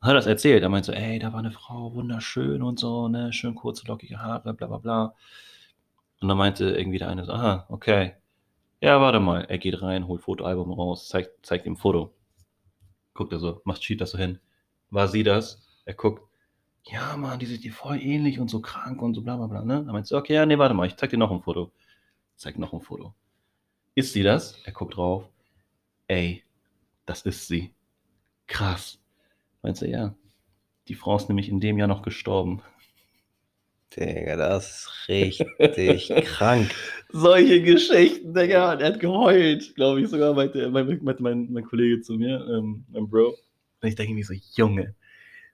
[0.00, 0.62] Hat das erzählt.
[0.62, 4.18] Er meinte so, ey, da war eine Frau, wunderschön und so, ne, schön kurze, lockige
[4.18, 5.14] Haare, bla bla bla.
[6.22, 8.14] Und dann meinte irgendwie der eine so, aha, okay.
[8.80, 9.42] Ja, warte mal.
[9.42, 12.14] Er geht rein, holt Fotoalbum raus, zeigt, zeigt ihm Foto.
[13.12, 14.38] Guckt er so, macht Cheat das so hin
[14.90, 15.62] war sie das.
[15.86, 16.22] Er guckt,
[16.84, 19.64] ja, Mann, die sieht dir voll ähnlich und so krank und so bla bla bla.
[19.64, 19.84] Ne?
[19.84, 21.72] Dann meint sie, okay, ja, nee, warte mal, ich zeig dir noch ein Foto.
[22.36, 23.14] Zeig noch ein Foto.
[23.94, 24.60] Ist sie das?
[24.64, 25.24] Er guckt drauf.
[26.06, 26.44] Ey,
[27.06, 27.72] das ist sie.
[28.46, 29.00] Krass.
[29.62, 30.14] Meint sie, ja.
[30.88, 32.62] Die Frau ist nämlich in dem Jahr noch gestorben.
[33.96, 36.70] Digga, das ist richtig krank.
[37.10, 38.74] Solche Geschichten, Digga.
[38.74, 43.08] Er hat geheult, glaube ich sogar, meinte, mein, mein, mein, Kollege zu mir, ähm, mein
[43.08, 43.36] Bro.
[43.80, 44.94] Und ich denke mir so, Junge.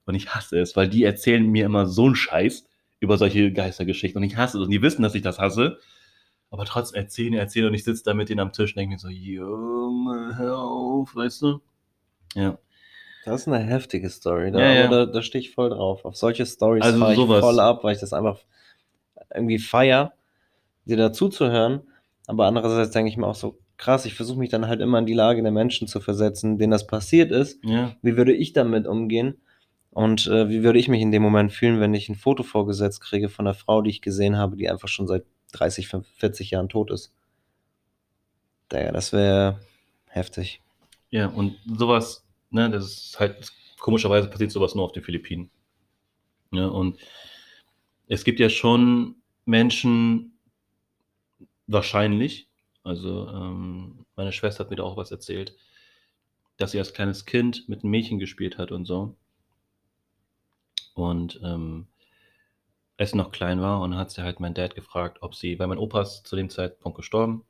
[0.05, 2.67] Und ich hasse es, weil die erzählen mir immer so einen Scheiß
[3.01, 4.21] über solche Geistergeschichten.
[4.21, 4.65] Und ich hasse es.
[4.65, 5.79] Und die wissen, dass ich das hasse.
[6.51, 7.67] Aber trotzdem erzählen, erzählen.
[7.69, 11.15] Und ich sitze da mit denen am Tisch und denke mir so, Junge, hör auf,
[11.15, 11.61] weißt du?
[12.35, 12.59] Ja.
[13.25, 14.51] Das ist eine heftige Story.
[14.51, 14.89] Da, ja, ja.
[14.89, 16.05] da, da stehe ich voll drauf.
[16.05, 18.41] Auf solche Stories also fahre ich voll ab, weil ich das einfach
[19.33, 20.15] irgendwie feier,
[20.85, 21.83] dir dazu zu hören.
[22.27, 25.07] Aber andererseits denke ich mir auch so, krass, ich versuche mich dann halt immer in
[25.07, 27.63] die Lage der Menschen zu versetzen, denen das passiert ist.
[27.65, 27.95] Ja.
[28.03, 29.41] Wie würde ich damit umgehen?
[29.93, 33.01] Und äh, wie würde ich mich in dem Moment fühlen, wenn ich ein Foto vorgesetzt
[33.03, 36.71] kriege von einer Frau, die ich gesehen habe, die einfach schon seit 30, 40 Jahren
[36.71, 37.13] tot ist?
[38.71, 39.61] Daher, das wäre
[40.09, 40.63] heftig.
[41.11, 45.51] Ja, und sowas, ne, das ist halt, komischerweise passiert sowas nur auf den Philippinen.
[46.53, 46.99] Ja, und
[48.09, 50.39] es gibt ja schon Menschen,
[51.67, 52.49] wahrscheinlich,
[52.83, 55.55] also ähm, meine Schwester hat mir da auch was erzählt,
[56.57, 59.17] dass sie als kleines Kind mit einem Mädchen gespielt hat und so.
[60.95, 61.87] Und ähm,
[62.97, 65.79] als noch klein war, und hat sie halt mein Dad gefragt, ob sie, weil mein
[65.79, 67.45] Opa ist zu dem Zeitpunkt gestorben.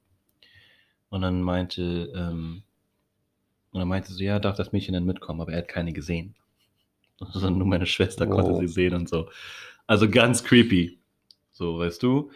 [1.11, 2.63] Und dann meinte, ähm,
[3.73, 6.35] und dann meinte sie, ja, darf das Mädchen denn mitkommen, aber er hat keine gesehen.
[7.21, 8.59] Also nur meine Schwester konnte Wow.
[8.59, 9.31] sie sehen und so.
[9.87, 10.99] Also ganz creepy.
[11.53, 12.33] So, weißt du?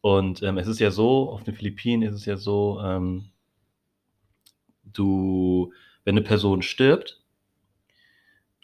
[0.00, 3.30] Und ähm, es ist ja so, auf den Philippinen ist es ja so, ähm,
[4.84, 5.72] du,
[6.04, 7.20] wenn eine Person stirbt,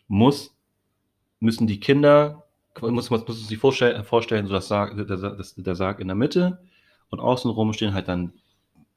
[0.08, 0.54] muss,
[1.42, 2.44] müssen die Kinder,
[2.80, 6.14] muss, muss, muss sich vorstellen, vorstellen so das Sarg, der, das, der Sarg in der
[6.14, 6.62] Mitte
[7.10, 8.32] und außenrum stehen halt dann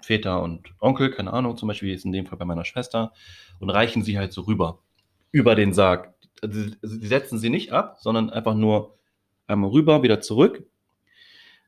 [0.02, 3.12] Väter und Onkel, keine Ahnung, zum Beispiel jetzt in dem Fall bei meiner Schwester,
[3.60, 4.80] und reichen sie halt so rüber,
[5.32, 6.14] über den Sarg.
[6.42, 8.98] Also, sie setzen sie nicht ab, sondern einfach nur
[9.48, 10.66] einmal rüber, wieder zurück,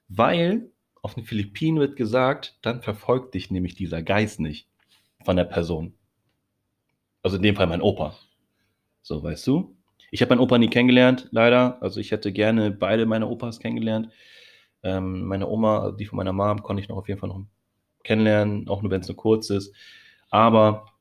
[0.08, 0.70] weil
[1.02, 4.68] auf den Philippinen wird gesagt, dann verfolgt dich nämlich dieser Geist nicht
[5.24, 5.94] von der Person.
[7.24, 8.16] Also in dem Fall mein Opa.
[9.02, 9.77] So, weißt du?
[10.12, 11.82] Ich habe meinen Opa nie kennengelernt, leider.
[11.82, 14.10] Also ich hätte gerne beide meine Opas kennengelernt.
[14.84, 17.42] Ähm, meine Oma, die von meiner Mom, konnte ich noch auf jeden Fall noch
[18.04, 19.74] kennenlernen, auch nur wenn es nur kurz ist.
[20.30, 20.94] Aber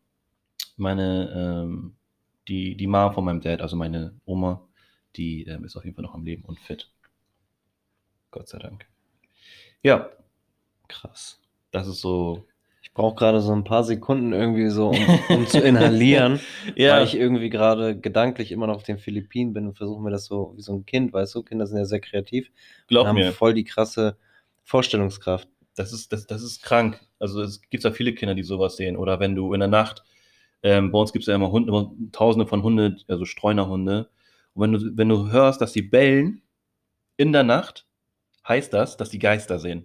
[0.77, 1.97] meine, ähm,
[2.49, 4.67] die, die Mom von meinem Dad, also meine Oma,
[5.17, 6.91] die ähm, ist auf jeden Fall noch am Leben und fit.
[8.31, 8.87] Gott sei Dank.
[9.83, 10.11] Ja,
[10.89, 11.41] krass.
[11.71, 12.47] Das ist so.
[12.97, 16.41] Ich brauche gerade so ein paar Sekunden irgendwie so, um, um zu inhalieren,
[16.77, 16.97] ja.
[16.97, 20.25] weil ich irgendwie gerade gedanklich immer noch auf den Philippinen bin und versuche mir das
[20.25, 22.51] so wie so ein Kind, weißt du, Kinder sind ja sehr kreativ.
[22.87, 23.33] Glaub haben mir.
[23.33, 24.17] voll die krasse
[24.63, 25.47] Vorstellungskraft.
[25.75, 26.99] Das ist, das, das ist krank.
[27.19, 28.97] Also es gibt ja viele Kinder, die sowas sehen.
[28.97, 30.03] Oder wenn du in der Nacht,
[30.63, 34.09] ähm, bei uns gibt es ja immer Hunde, tausende von Hunde, also Streunerhunde.
[34.55, 36.41] Und wenn du, wenn du hörst, dass sie bellen
[37.19, 37.87] in der Nacht,
[38.49, 39.85] heißt das, dass die Geister sehen.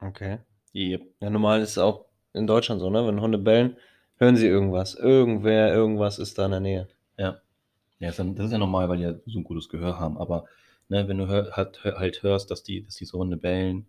[0.00, 0.40] Okay.
[0.74, 1.02] Yep.
[1.20, 3.06] Ja, normal ist es auch in Deutschland so, ne?
[3.06, 3.76] Wenn Hunde bellen,
[4.16, 4.94] hören sie irgendwas.
[4.94, 6.88] Irgendwer, irgendwas ist da in der Nähe.
[7.18, 7.40] Ja.
[7.98, 10.18] Ja, das ist ja normal, weil die ja so ein gutes Gehör haben.
[10.18, 10.46] Aber
[10.88, 13.86] ne, wenn du hör, halt, halt hörst, dass, die, dass diese Hunde bellen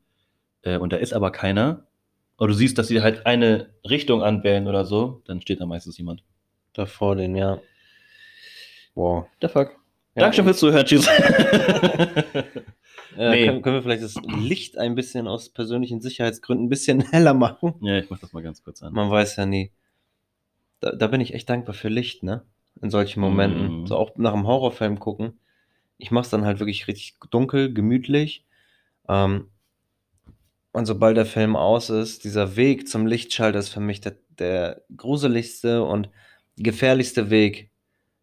[0.62, 1.88] äh, und da ist aber keiner,
[2.38, 5.98] oder du siehst, dass sie halt eine Richtung anbellen oder so, dann steht da meistens
[5.98, 6.24] jemand.
[6.74, 7.60] Da vor denen, ja.
[8.96, 9.26] Wow.
[9.42, 9.72] The fuck.
[10.16, 10.24] Ja.
[10.24, 10.86] Dankeschön fürs Zuhören.
[10.86, 11.08] Tschüss.
[13.18, 13.46] äh, nee.
[13.46, 17.76] können, können, wir vielleicht das Licht ein bisschen aus persönlichen Sicherheitsgründen ein bisschen heller machen?
[17.82, 18.94] Ja, ich mach das mal ganz kurz an.
[18.94, 19.72] Man weiß ja nie.
[20.80, 22.44] Da, da bin ich echt dankbar für Licht, ne?
[22.82, 23.84] In solchen Momenten.
[23.84, 23.88] Mm.
[23.88, 25.40] So auch nach einem Horrorfilm gucken.
[25.98, 28.46] Ich mach's dann halt wirklich richtig dunkel, gemütlich.
[29.08, 29.48] Ähm,
[30.72, 34.82] und sobald der Film aus ist, dieser Weg zum Lichtschalter ist für mich der, der
[34.98, 36.10] gruseligste und
[36.58, 37.70] gefährlichste Weg,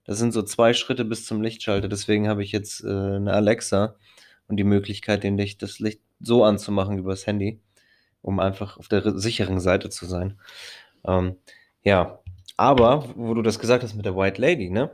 [0.04, 1.88] das sind so zwei Schritte bis zum Lichtschalter.
[1.88, 3.94] Deswegen habe ich jetzt äh, eine Alexa
[4.50, 7.60] und die Möglichkeit, den Licht, das Licht so anzumachen über das Handy,
[8.22, 10.38] um einfach auf der sicheren Seite zu sein.
[11.04, 11.36] Ähm,
[11.82, 12.20] ja,
[12.56, 14.90] aber wo du das gesagt hast mit der White Lady, ne?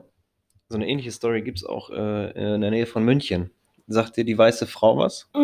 [0.68, 3.50] So eine ähnliche Story gibt es auch äh, in der Nähe von München.
[3.86, 5.28] Sagt dir die weiße Frau was?
[5.34, 5.38] Äh,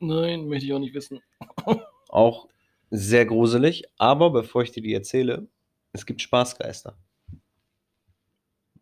[0.00, 1.20] nein, möchte ich auch nicht wissen.
[2.08, 2.48] auch
[2.90, 5.46] sehr gruselig, aber bevor ich dir die erzähle,
[5.92, 6.96] es gibt Spaßgeister.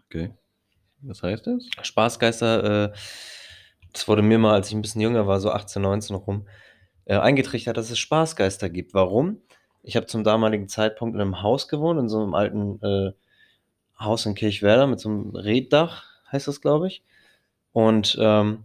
[0.07, 0.33] Okay.
[1.03, 1.67] Was heißt das?
[1.83, 2.93] Spaßgeister, äh,
[3.97, 6.47] das wurde mir mal, als ich ein bisschen jünger war, so 18, 19 rum,
[7.07, 8.93] äh, eingetrichtert, dass es Spaßgeister gibt.
[8.93, 9.41] Warum?
[9.83, 13.13] Ich habe zum damaligen Zeitpunkt in einem Haus gewohnt, in so einem alten äh,
[13.99, 17.05] Haus in Kirchwerder mit so einem Reddach, heißt das, glaube ich.
[17.73, 18.65] Und ähm,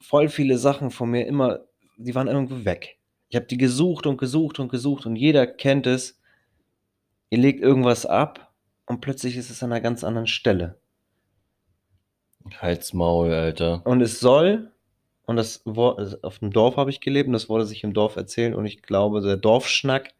[0.00, 1.60] voll viele Sachen von mir immer,
[1.96, 2.98] die waren irgendwo weg.
[3.28, 6.18] Ich habe die gesucht und gesucht und gesucht und jeder kennt es.
[7.30, 8.52] Ihr legt irgendwas ab
[8.86, 10.80] und plötzlich ist es an einer ganz anderen Stelle.
[12.58, 13.82] Halt's Maul, Alter.
[13.84, 14.70] Und es soll,
[15.26, 18.16] und das Wort, auf dem Dorf habe ich gelebt, und das wurde sich im Dorf
[18.16, 20.14] erzählt, und ich glaube, der Dorfschnack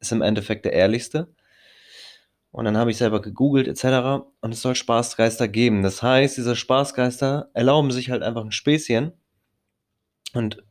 [0.00, 1.28] ist im Endeffekt der ehrlichste.
[2.50, 4.26] Und dann habe ich selber gegoogelt etc.
[4.40, 5.82] Und es soll Spaßgeister geben.
[5.82, 9.12] Das heißt, diese Spaßgeister erlauben sich halt einfach ein Späßchen
[10.34, 10.62] und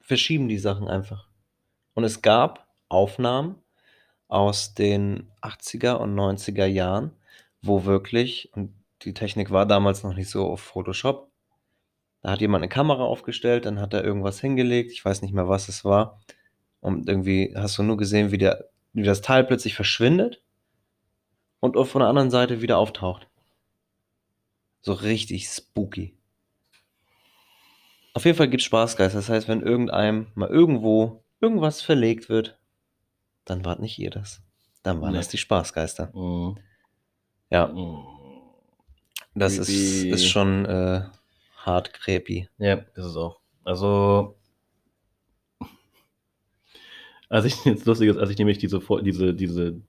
[0.00, 1.28] verschieben die Sachen einfach.
[1.94, 3.56] Und es gab Aufnahmen
[4.28, 7.12] aus den 80er und 90er Jahren,
[7.62, 11.30] wo wirklich, und die Technik war damals noch nicht so auf Photoshop,
[12.24, 15.46] da hat jemand eine Kamera aufgestellt, dann hat er irgendwas hingelegt, ich weiß nicht mehr,
[15.46, 16.20] was es war.
[16.80, 20.42] Und irgendwie hast du nur gesehen, wie, der, wie das Teil plötzlich verschwindet
[21.60, 23.28] und von der anderen Seite wieder auftaucht.
[24.80, 26.16] So richtig spooky.
[28.14, 29.14] Auf jeden Fall gibt es Spaßgeist.
[29.14, 32.58] Das heißt, wenn irgendeinem mal irgendwo irgendwas verlegt wird,
[33.44, 34.40] dann wart nicht ihr das.
[34.82, 35.18] Dann waren nee.
[35.18, 36.10] das die Spaßgeister.
[36.14, 36.58] Mhm.
[37.50, 37.66] Ja.
[37.66, 38.13] Mhm.
[39.34, 41.02] Das ist, ist schon äh,
[41.56, 42.48] hart creepy.
[42.58, 43.40] Ja, ist es auch.
[43.64, 44.36] Also,
[47.28, 49.80] als ich jetzt lustig ist, als ich nämlich diese, diese, diese,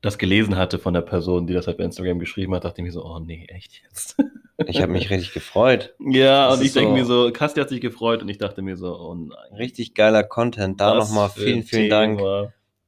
[0.00, 2.84] das gelesen hatte von der Person, die das halt bei Instagram geschrieben hat, dachte ich
[2.84, 4.16] mir so, oh nee, echt jetzt.
[4.66, 5.92] Ich habe mich richtig gefreut.
[5.98, 8.62] Ja, das und ich denke so mir so, Kasti hat sich gefreut und ich dachte
[8.62, 9.56] mir so, oh nein.
[9.56, 10.80] Richtig geiler Content.
[10.80, 11.90] Da nochmal vielen, vielen.
[11.90, 12.20] Dank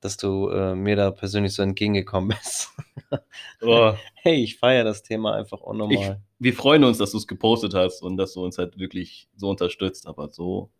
[0.04, 2.68] dass du äh, mir da persönlich so entgegengekommen bist.
[3.62, 3.94] oh.
[4.14, 5.96] Hey, ich feiere das Thema einfach unnormal.
[5.96, 9.28] Ich wir freuen uns, dass du es gepostet hast und dass du uns halt wirklich
[9.36, 10.06] so unterstützt.
[10.06, 10.70] Aber so,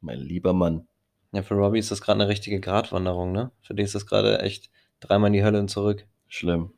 [0.00, 0.86] mein lieber Mann.
[1.32, 3.50] Ja, für Robbie ist das gerade eine richtige Gratwanderung, ne?
[3.60, 6.06] Für dich ist das gerade echt dreimal in die Hölle und zurück.
[6.26, 6.72] Schlimm.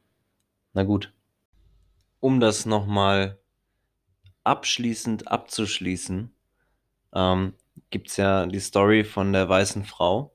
[0.72, 1.12] Na gut.
[2.20, 3.38] Um das nochmal
[4.44, 6.34] abschließend abzuschließen,
[7.14, 7.54] ähm,
[7.90, 10.34] gibt es ja die Story von der weißen Frau.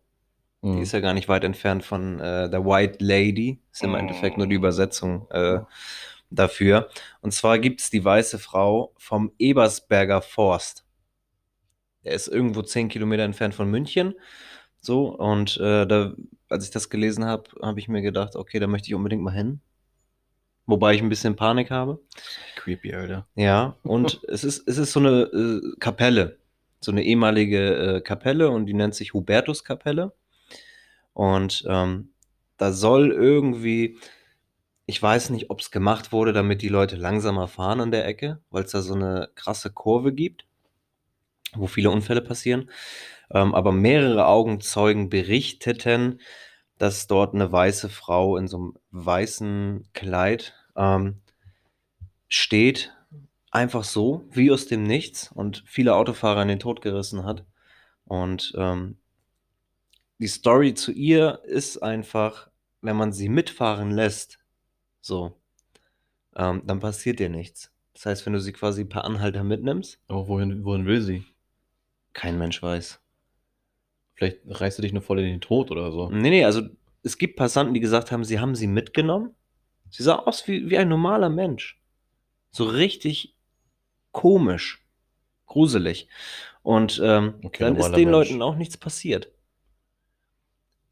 [0.63, 0.81] Die Mhm.
[0.81, 3.59] ist ja gar nicht weit entfernt von äh, der White Lady.
[3.71, 5.59] Ist im Endeffekt nur die Übersetzung äh,
[6.31, 6.89] dafür.
[7.21, 10.85] Und zwar gibt es die weiße Frau vom Ebersberger Forst.
[12.03, 14.15] Der ist irgendwo zehn Kilometer entfernt von München.
[14.81, 16.13] So, und äh, da,
[16.49, 19.33] als ich das gelesen habe, habe ich mir gedacht, okay, da möchte ich unbedingt mal
[19.33, 19.59] hin.
[20.67, 21.99] Wobei ich ein bisschen Panik habe.
[22.55, 23.27] Creepy, Alter.
[23.35, 26.37] Ja, und es ist, es ist so eine äh, Kapelle,
[26.79, 30.11] so eine ehemalige äh, Kapelle und die nennt sich Hubertuskapelle.
[31.15, 32.10] Und ähm,
[32.58, 33.97] da soll irgendwie,
[34.86, 38.41] ich weiß nicht, ob es gemacht wurde, damit die Leute langsamer fahren an der Ecke,
[38.49, 40.45] weil es da so eine krasse Kurve gibt,
[41.54, 42.69] wo viele Unfälle passieren.
[43.32, 46.19] Ähm, aber mehrere Augenzeugen berichteten,
[46.78, 51.21] dass dort eine weiße Frau in so einem weißen Kleid ähm,
[52.28, 52.93] steht,
[53.51, 57.45] einfach so, wie aus dem Nichts und viele Autofahrer in den Tod gerissen hat.
[58.04, 58.97] Und ähm,
[60.19, 62.49] die Story zu ihr ist einfach,
[62.82, 64.39] wenn man sie mitfahren lässt,
[65.01, 65.39] so,
[66.36, 67.71] ähm, dann passiert dir nichts.
[67.93, 71.23] Das heißt, wenn du sie quasi per Anhalter mitnimmst, Aber wohin, wohin will sie?
[72.13, 72.99] kein Mensch weiß.
[74.15, 76.10] Vielleicht reißt du dich nur voll in den Tod oder so.
[76.10, 76.62] Nee, nee, also
[77.04, 79.36] es gibt Passanten, die gesagt haben, sie haben sie mitgenommen.
[79.89, 81.82] Sie sah aus wie, wie ein normaler Mensch.
[82.51, 83.36] So richtig
[84.12, 84.86] komisch,
[85.45, 86.08] gruselig.
[86.63, 88.30] Und ähm, Okay, dann ist den Mensch.
[88.30, 89.32] Leuten auch nichts passiert.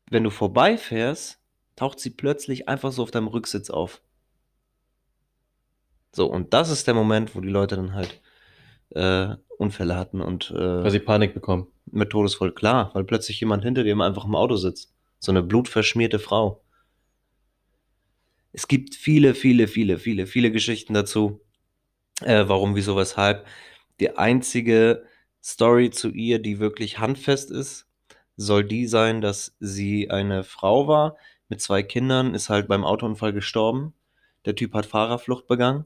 [0.10, 1.40] Wenn du vorbeifährst,
[1.76, 4.02] taucht sie plötzlich einfach so auf deinem Rücksitz auf.
[6.12, 8.22] So, und das ist der Moment, wo die Leute dann halt
[8.90, 11.68] äh, Unfälle hatten und äh, Weil sie Panik bekommen.
[11.86, 14.94] mit Todesvoll klar, weil plötzlich jemand hinter dir einfach im Auto sitzt.
[15.20, 16.64] So eine blutverschmierte Frau.
[18.52, 21.42] Es gibt viele, viele, viele, viele, viele Geschichten dazu.
[22.22, 23.48] Äh, warum, wieso, weshalb.
[24.00, 25.06] Die einzige
[25.44, 27.88] Story zu ihr, die wirklich handfest ist,
[28.38, 31.18] soll die sein, dass sie eine Frau war
[31.50, 33.94] mit zwei Kindern, ist halt beim Autounfall gestorben.
[34.46, 35.86] Der Typ hat Fahrerflucht begangen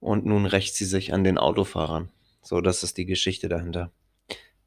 [0.00, 2.10] und nun rächt sie sich an den Autofahrern.
[2.42, 3.92] So, das ist die Geschichte dahinter.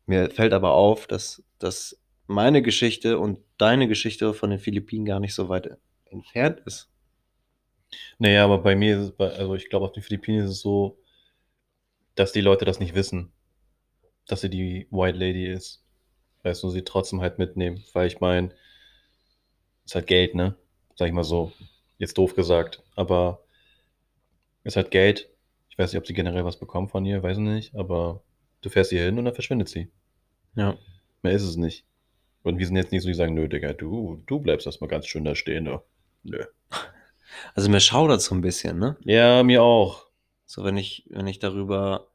[0.06, 5.20] Mir fällt aber auf, dass, dass meine Geschichte und deine Geschichte von den Philippinen gar
[5.20, 6.90] nicht so weit entfernt ist.
[8.18, 11.00] Naja, aber bei mir ist es, also ich glaube, auf den Philippinen ist es so,
[12.16, 13.32] dass die Leute das nicht wissen,
[14.28, 15.84] dass sie die White Lady ist.
[16.44, 17.84] Weißt du, sie trotzdem halt mitnehmen.
[17.94, 18.52] Weil ich meine,
[19.86, 20.56] ist halt Geld, ne?
[20.96, 21.52] Sag ich mal so.
[21.98, 22.82] Jetzt doof gesagt.
[22.96, 23.44] Aber
[24.64, 25.30] ist halt Geld.
[25.70, 27.76] Ich weiß nicht, ob sie generell was bekommen von ihr, weiß ich nicht.
[27.76, 28.22] Aber
[28.62, 29.90] du fährst hier hin und dann verschwindet sie.
[30.56, 30.78] Ja.
[31.22, 31.86] Mehr ist es nicht.
[32.44, 35.08] Und wir sind jetzt nicht so, die sagen, nö, Digga, du, du bleibst erstmal ganz
[35.08, 35.82] schön da stehen, ne?
[36.24, 36.44] Nö.
[37.54, 38.98] Also mir schaudert so ein bisschen, ne?
[39.06, 40.08] Ja, mir auch.
[40.46, 42.08] So, wenn ich, wenn ich darüber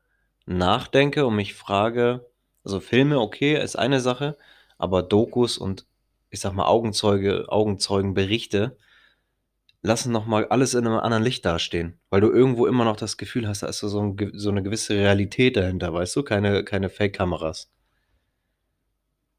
[0.44, 2.26] nachdenke und mich frage,
[2.64, 4.36] also Filme, okay, ist eine Sache,
[4.78, 5.86] aber Dokus und
[6.30, 8.76] ich sag mal Augenzeuge, Augenzeugenberichte
[9.82, 13.46] lassen nochmal alles in einem anderen Licht dastehen, weil du irgendwo immer noch das Gefühl
[13.46, 16.22] hast, da ist so, ein, so eine gewisse Realität dahinter, weißt du?
[16.22, 17.70] Keine, keine Fake-Kameras.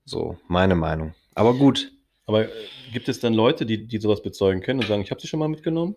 [0.06, 1.16] So, meine Meinung.
[1.34, 1.92] Aber gut,
[2.28, 2.50] Aber äh,
[2.94, 5.40] gibt es dann Leute, die, die sowas bezeugen können und sagen, ich habe sie schon
[5.40, 5.96] mal mitgenommen?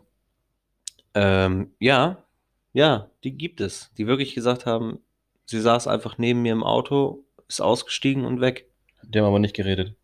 [1.14, 2.24] Ähm, ja,
[2.72, 5.00] ja, die gibt es, die wirklich gesagt haben,
[5.48, 8.70] sie saß einfach neben mir im Auto, ist ausgestiegen und weg.
[9.02, 9.94] Die haben aber nicht geredet.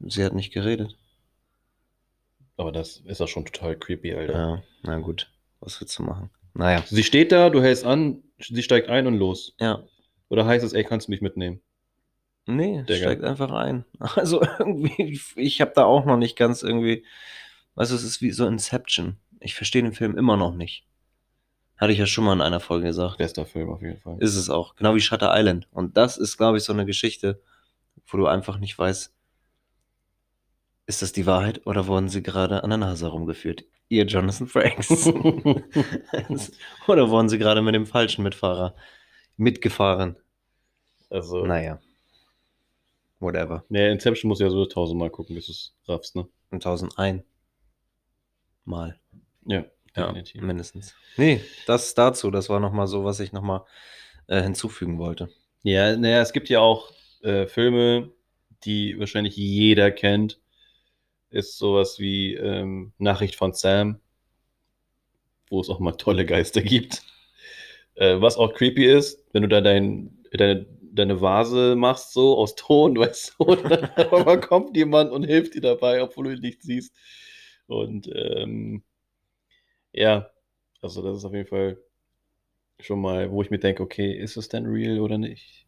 [0.00, 0.96] Sie hat nicht geredet.
[2.56, 4.32] Aber das ist doch schon total creepy, Alter.
[4.32, 6.30] Ja, na gut, was willst du machen?
[6.54, 9.54] Naja, Sie steht da, du hältst an, sie steigt ein und los.
[9.60, 9.82] ja.
[10.30, 11.60] Oder heißt es, ey, kannst du mich mitnehmen?
[12.46, 12.96] Nee, Digga.
[12.96, 13.84] steigt einfach ein.
[14.16, 17.04] Also irgendwie, ich habe da auch noch nicht ganz irgendwie,
[17.74, 19.18] weißt du, es ist wie so Inception.
[19.40, 20.86] Ich verstehe den Film immer noch nicht.
[21.76, 23.18] Hatte ich ja schon mal in einer Folge gesagt.
[23.18, 24.16] Bester Film auf jeden Fall.
[24.20, 24.76] Ist es auch.
[24.76, 25.66] Genau wie Shutter Island.
[25.72, 27.42] Und das ist, glaube ich, so eine Geschichte,
[28.06, 29.12] wo du einfach nicht weißt,
[30.86, 33.64] ist das die Wahrheit oder wurden sie gerade an der Nase herumgeführt?
[33.88, 35.06] Ihr Jonathan Frakes.
[36.86, 38.74] oder wurden sie gerade mit dem falschen Mitfahrer
[39.36, 40.16] mitgefahren?
[41.10, 41.80] also, Naja.
[43.20, 43.64] Whatever.
[43.68, 46.28] nee, Inception muss ja so tausendmal gucken, bis du es raffst, ne?
[46.50, 47.22] 1001
[48.66, 48.98] Mal.
[49.46, 49.64] Ja,
[49.96, 50.42] Ja, definitiv.
[50.42, 50.94] mindestens.
[51.16, 52.30] Nee, das dazu.
[52.30, 53.64] Das war nochmal so, was ich nochmal
[54.28, 55.30] äh, hinzufügen wollte.
[55.62, 56.92] Ja, naja, es gibt ja auch
[57.22, 58.12] äh, Filme,
[58.64, 60.40] die wahrscheinlich jeder kennt.
[61.30, 64.00] Ist sowas wie ähm, Nachricht von Sam.
[65.48, 67.02] wo es auch mal tolle Geister gibt.
[67.96, 72.56] Äh, was auch creepy ist, wenn du da dein, deine, deine Vase machst, so aus
[72.56, 76.62] Ton, weißt du, und dann kommt jemand und hilft dir dabei, obwohl du ihn nicht
[76.64, 76.92] siehst.
[77.68, 78.82] Und ähm,
[79.94, 80.30] ja,
[80.82, 81.78] also das ist auf jeden Fall
[82.80, 85.66] schon mal, wo ich mir denke, okay, ist es denn real oder nicht?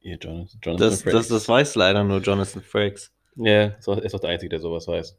[0.00, 3.12] Hier, Jonathan, Jonathan das, das, das weiß leider nur Jonathan Frakes.
[3.36, 5.16] Ja, auch, ist auch der Einzige, der sowas weiß.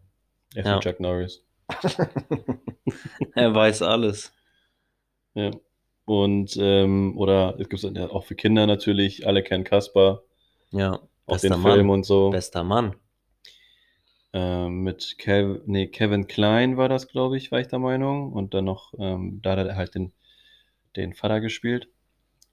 [0.55, 0.79] Er ist ja.
[0.79, 1.43] Chuck Norris.
[3.35, 4.33] er weiß alles.
[5.33, 5.51] Ja.
[6.05, 10.23] Und, ähm, oder es gibt es auch für Kinder natürlich, alle kennen Kasper.
[10.71, 10.99] Ja.
[11.25, 11.61] Auch den Mann.
[11.61, 12.31] Film und so.
[12.31, 12.95] Bester Mann.
[14.33, 18.33] Ähm, mit Kev nee, Kevin Klein war das, glaube ich, war ich der Meinung.
[18.33, 20.13] Und dann noch, ähm, da hat er halt den,
[20.95, 21.89] den Vater gespielt.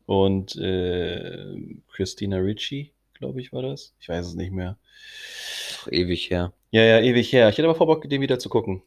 [0.07, 3.95] Und äh, Christina Ricci, glaube ich, war das.
[4.01, 4.79] Ich weiß es nicht mehr.
[5.74, 6.53] Ach, ewig her.
[6.70, 7.49] Ja, ja, ewig her.
[7.49, 8.83] Ich hätte aber vor Bock, den wieder zu gucken.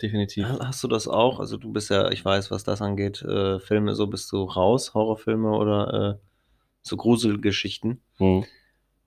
[0.00, 0.46] Definitiv.
[0.60, 1.38] Hast du das auch?
[1.38, 4.94] Also du bist ja, ich weiß, was das angeht, äh, Filme, so bist du raus,
[4.94, 6.26] Horrorfilme oder äh,
[6.82, 8.02] so Gruselgeschichten.
[8.16, 8.44] Hm.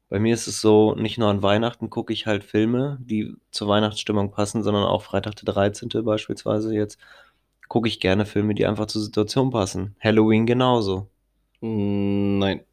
[0.09, 3.67] Bei mir ist es so, nicht nur an Weihnachten gucke ich halt Filme, die zur
[3.67, 5.89] Weihnachtsstimmung passen, sondern auch Freitag der 13.
[6.03, 6.99] beispielsweise jetzt
[7.67, 9.95] gucke ich gerne Filme, die einfach zur Situation passen.
[9.99, 11.09] Halloween genauso.
[11.61, 12.63] Hm, nein.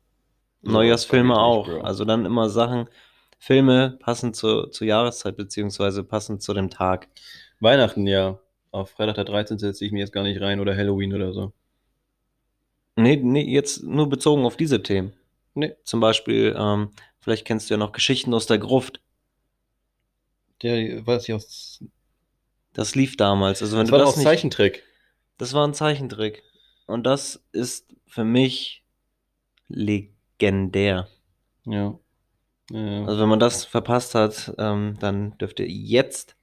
[0.63, 1.67] Neujahrsfilme auch.
[1.67, 1.81] Bro.
[1.81, 2.89] Also dann immer Sachen,
[3.39, 7.09] Filme passend zur, zur Jahreszeit, beziehungsweise passend zu dem Tag.
[7.61, 8.39] Weihnachten, ja.
[8.71, 9.59] Auf Freitag der 13.
[9.59, 11.53] setze ich mir jetzt gar nicht rein oder Halloween oder so.
[12.97, 15.13] Nee, nee, jetzt nur bezogen auf diese Themen.
[15.55, 15.75] Nee.
[15.85, 16.91] Zum Beispiel, ähm,
[17.23, 19.01] vielleicht kennst du ja noch Geschichten aus der Gruft.
[20.63, 21.83] Der, weiß ich aus.
[22.75, 23.63] Das lief damals.
[23.63, 24.83] Also wenn das du war das auch nicht, Zeichentrick.
[25.39, 26.43] Das war ein Zeichentrick.
[26.87, 28.85] Und das ist für mich
[29.69, 31.09] legendär.
[31.65, 31.99] Ja.
[32.71, 33.05] ja.
[33.07, 36.37] Also wenn man das verpasst hat, ähm, dann dürft ihr jetzt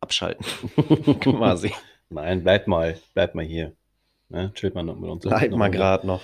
[0.00, 0.44] abschalten.
[1.20, 1.72] Quasi.
[2.10, 3.74] Nein, bleibt mal, bleibt mal hier.
[4.28, 4.52] Ne?
[4.54, 5.24] Chillt mal noch mit uns.
[5.24, 6.22] Bleibt mal gerade noch.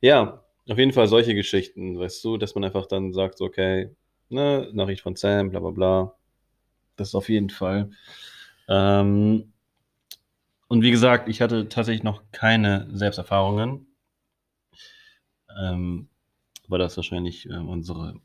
[0.00, 3.90] Ja, auf jeden Fall solche Geschichten, weißt du, dass man einfach dann sagt, okay,
[4.28, 6.14] ne, Nachricht von Sam, bla bla bla.
[6.96, 7.90] Das ist auf jeden Fall.
[8.68, 9.52] Ähm,
[10.68, 13.86] und wie gesagt, ich hatte tatsächlich noch keine Selbsterfahrungen.
[15.60, 16.08] Ähm,
[16.68, 18.20] war das wahrscheinlich äh, unsere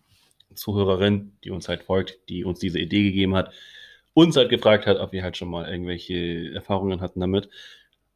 [0.53, 3.53] Zuhörerin, die uns halt folgt, die uns diese Idee gegeben hat,
[4.13, 7.49] uns halt gefragt hat, ob wir halt schon mal irgendwelche Erfahrungen hatten damit.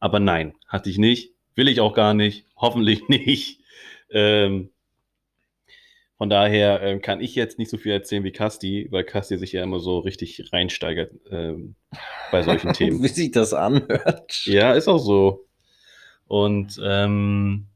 [0.00, 1.34] Aber nein, hatte ich nicht.
[1.54, 2.46] Will ich auch gar nicht.
[2.56, 3.61] Hoffentlich nicht.
[4.12, 4.70] Ähm,
[6.22, 9.52] von daher ähm, kann ich jetzt nicht so viel erzählen wie Kasti, weil Kasti sich
[9.52, 11.74] ja immer so richtig reinsteigert ähm,
[12.30, 13.02] bei solchen Themen.
[13.02, 14.46] wie sich das anhört.
[14.46, 15.48] Ja, ist auch so.
[16.28, 17.66] Und ähm,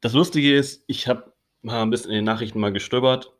[0.00, 1.32] das Lustige ist, ich habe
[1.62, 3.32] mal ein bisschen in den Nachrichten mal gestöbert.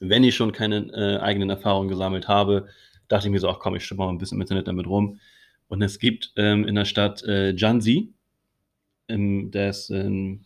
[0.00, 2.68] Wenn ich schon keine äh, eigenen Erfahrungen gesammelt habe,
[3.08, 5.20] dachte ich mir so, ach komm, ich stimme mal ein bisschen im Internet damit rum.
[5.68, 8.12] Und es gibt ähm, in der Stadt äh, Jansi,
[9.08, 10.44] im, der ist in,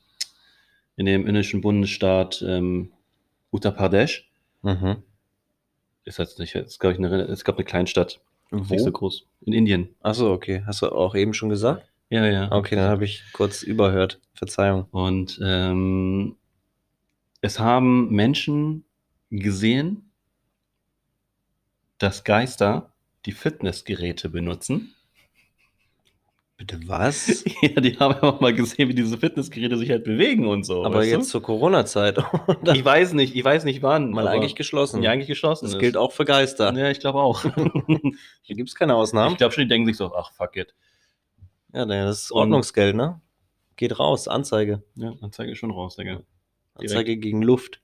[0.97, 2.93] in dem indischen Bundesstaat ähm,
[3.51, 4.31] Uttar Pradesh.
[4.63, 5.03] Mhm.
[6.05, 8.21] Ist jetzt nicht, ist glaube ich eine, ist glaube eine Kleinstadt.
[8.51, 8.75] Wo?
[8.75, 9.27] Nicht so groß.
[9.43, 9.95] In Indien.
[10.01, 10.63] Achso, okay.
[10.67, 11.87] Hast du auch eben schon gesagt?
[12.09, 12.51] Ja, ja.
[12.51, 14.21] Okay, dann habe ich kurz überhört.
[14.35, 14.87] Verzeihung.
[14.91, 16.37] Und ähm,
[17.41, 18.85] es haben Menschen
[19.31, 20.11] gesehen,
[21.99, 22.93] dass Geister
[23.27, 24.95] die Fitnessgeräte benutzen
[26.61, 27.43] Bitte was?
[27.63, 30.85] ja, die haben auch mal gesehen, wie diese Fitnessgeräte sich halt bewegen und so.
[30.85, 31.31] Aber jetzt du?
[31.31, 32.19] zur Corona-Zeit.
[32.75, 34.11] ich weiß nicht, ich weiß nicht wann.
[34.11, 35.03] Mal eigentlich geschlossen.
[35.03, 35.65] Ja, eigentlich geschlossen.
[35.65, 35.81] Das ist.
[35.81, 36.71] gilt auch für Geister.
[36.77, 37.43] Ja, ich glaube auch.
[38.43, 39.33] Hier gibt es keine Ausnahmen.
[39.33, 40.75] Ich glaube schon, die denken sich so, ach fuck it.
[41.73, 43.23] Ja, das ist Ordnungsgeld, ne?
[43.77, 44.83] Geht raus, Anzeige.
[44.97, 46.21] Ja, Anzeige ist schon raus, Digga.
[46.75, 47.81] Anzeige gegen Luft.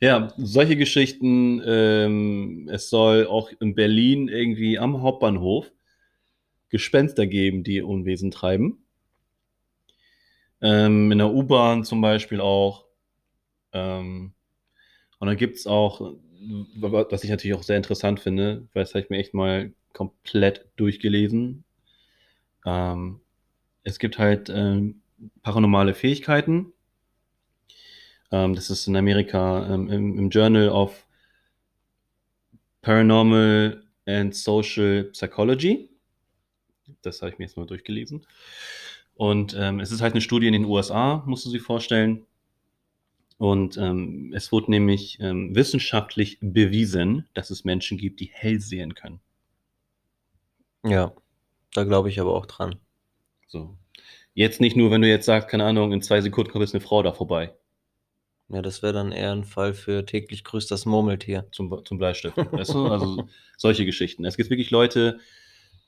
[0.00, 1.62] ja, solche Geschichten.
[1.64, 5.70] Ähm, es soll auch in Berlin irgendwie am Hauptbahnhof
[6.74, 8.84] Gespenster geben, die Unwesen treiben.
[10.60, 12.84] Ähm, in der U-Bahn zum Beispiel auch.
[13.72, 14.32] Ähm,
[15.20, 16.00] und dann gibt es auch,
[16.74, 20.66] was ich natürlich auch sehr interessant finde, weil das habe ich mir echt mal komplett
[20.74, 21.62] durchgelesen.
[22.66, 23.20] Ähm,
[23.84, 25.00] es gibt halt ähm,
[25.42, 26.72] paranormale Fähigkeiten.
[28.32, 31.06] Ähm, das ist in Amerika ähm, im, im Journal of
[32.82, 35.93] Paranormal and Social Psychology.
[37.06, 38.26] Das habe ich mir jetzt mal durchgelesen.
[39.14, 42.26] Und ähm, es ist halt eine Studie in den USA, musst du sie vorstellen.
[43.38, 48.94] Und ähm, es wurde nämlich ähm, wissenschaftlich bewiesen, dass es Menschen gibt, die hell sehen
[48.94, 49.20] können.
[50.84, 51.12] Ja,
[51.72, 52.76] da glaube ich aber auch dran.
[53.46, 53.76] So.
[54.34, 56.80] Jetzt nicht nur, wenn du jetzt sagst, keine Ahnung, in zwei Sekunden kommt jetzt eine
[56.80, 57.54] Frau da vorbei.
[58.48, 61.46] Ja, das wäre dann eher ein Fall für täglich grüßt das Murmeltier.
[61.50, 62.36] Zum, zum Bleistift.
[62.36, 62.86] weißt du?
[62.86, 64.24] Also solche Geschichten.
[64.24, 65.18] Es gibt wirklich Leute,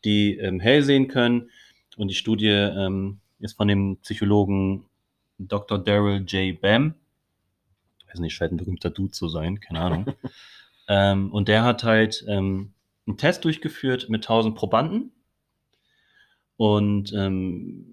[0.05, 1.51] die ähm, hell sehen können.
[1.97, 4.85] Und die Studie ähm, ist von dem Psychologen
[5.39, 5.79] Dr.
[5.79, 6.61] Daryl J.
[6.61, 6.95] Bam.
[8.01, 10.07] Ich weiß nicht, scheint ein berühmter Dude zu sein, keine Ahnung.
[10.89, 12.73] ähm, und der hat halt ähm,
[13.07, 15.13] einen Test durchgeführt mit 1000 Probanden.
[16.57, 17.87] Und ähm,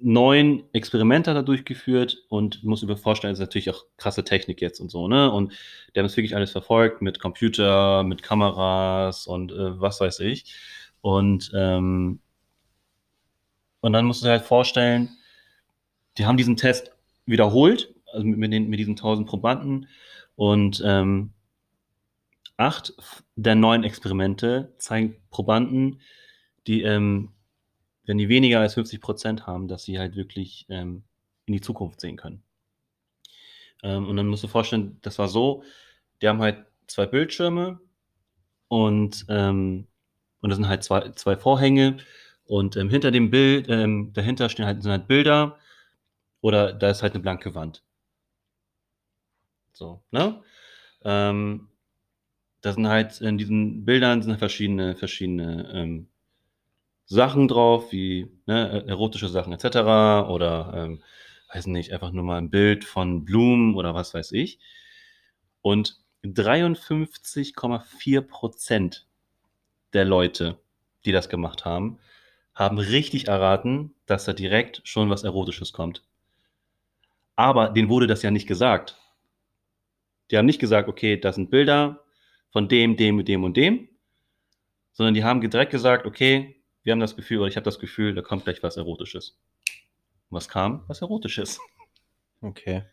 [0.00, 4.60] neun Experimente hat er durchgeführt und muss mir vorstellen, das ist natürlich auch krasse Technik
[4.60, 5.32] jetzt und so, ne?
[5.32, 5.52] Und
[5.94, 10.54] der hat das wirklich alles verfolgt mit Computer, mit Kameras und äh, was weiß ich.
[11.04, 12.18] Und, ähm,
[13.82, 15.10] und dann musst du dir halt vorstellen,
[16.16, 16.92] die haben diesen Test
[17.26, 19.86] wiederholt, also mit, den, mit diesen 1000 Probanden
[20.34, 21.34] und ähm,
[22.56, 22.94] acht
[23.36, 26.00] der neun Experimente zeigen Probanden,
[26.66, 27.32] die ähm,
[28.06, 31.04] wenn die weniger als 50 Prozent haben, dass sie halt wirklich ähm,
[31.44, 32.42] in die Zukunft sehen können.
[33.82, 35.64] Ähm, und dann musst du dir vorstellen, das war so,
[36.22, 37.78] die haben halt zwei Bildschirme
[38.68, 39.86] und, ähm,
[40.44, 41.96] und das sind halt zwei, zwei Vorhänge
[42.44, 45.58] und ähm, hinter dem Bild, ähm, dahinter stehen halt, sind halt Bilder
[46.42, 47.82] oder da ist halt eine blanke Wand.
[49.72, 50.42] So, ne?
[51.02, 51.68] Ähm,
[52.60, 56.08] da sind halt in diesen Bildern sind verschiedene, verschiedene ähm,
[57.06, 60.28] Sachen drauf, wie ne, erotische Sachen etc.
[60.28, 61.02] Oder, ähm,
[61.54, 64.58] weiß nicht, einfach nur mal ein Bild von Blumen oder was weiß ich.
[65.62, 69.06] Und 53,4 Prozent
[69.94, 70.58] der Leute,
[71.04, 71.98] die das gemacht haben,
[72.54, 76.02] haben richtig erraten, dass da direkt schon was Erotisches kommt.
[77.36, 78.96] Aber denen wurde das ja nicht gesagt.
[80.30, 82.04] Die haben nicht gesagt, okay, das sind Bilder
[82.50, 83.88] von dem, dem, dem und dem,
[84.92, 88.14] sondern die haben direkt gesagt, okay, wir haben das Gefühl, oder ich habe das Gefühl,
[88.14, 89.36] da kommt gleich was Erotisches.
[90.30, 90.84] Und was kam?
[90.86, 91.58] Was Erotisches.
[92.40, 92.84] Okay.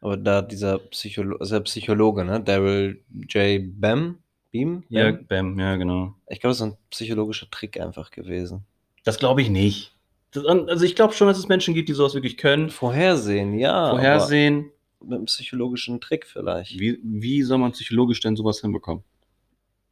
[0.00, 2.42] Aber da dieser Psycholo also Psychologe, ne?
[2.42, 3.62] Daryl J.
[3.80, 4.22] Bam?
[4.52, 4.84] Beam?
[4.88, 6.14] Ja, Bam, ja, genau.
[6.28, 8.64] Ich glaube, das ist ein psychologischer Trick einfach gewesen.
[9.02, 9.96] Das glaube ich nicht.
[10.30, 12.70] Das, also ich glaube schon, dass es Menschen gibt, die sowas wirklich können.
[12.70, 13.90] Vorhersehen, ja.
[13.90, 14.70] Vorhersehen.
[15.00, 16.78] Mit einem psychologischen Trick vielleicht.
[16.78, 19.02] Wie, wie soll man psychologisch denn sowas hinbekommen?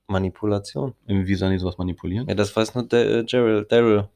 [0.06, 0.94] Manipulation.
[1.06, 2.28] Wie sollen die sowas manipulieren?
[2.28, 3.64] Ja, das weiß nur der, äh, Daryl.
[3.64, 4.08] Daryl.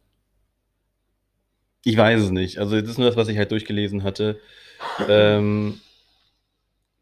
[1.84, 2.58] Ich weiß es nicht.
[2.58, 4.40] Also das ist nur das, was ich halt durchgelesen hatte.
[5.08, 5.80] ähm,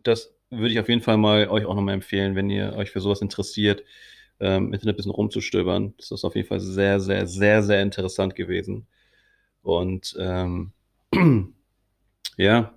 [0.02, 3.00] das würde ich auf jeden Fall mal euch auch nochmal empfehlen, wenn ihr euch für
[3.00, 3.82] sowas interessiert,
[4.40, 5.94] ähm, Internet ein bisschen rumzustöbern.
[5.96, 8.86] Das ist auf jeden Fall sehr, sehr, sehr, sehr interessant gewesen.
[9.62, 10.72] Und ähm,
[12.36, 12.74] ja,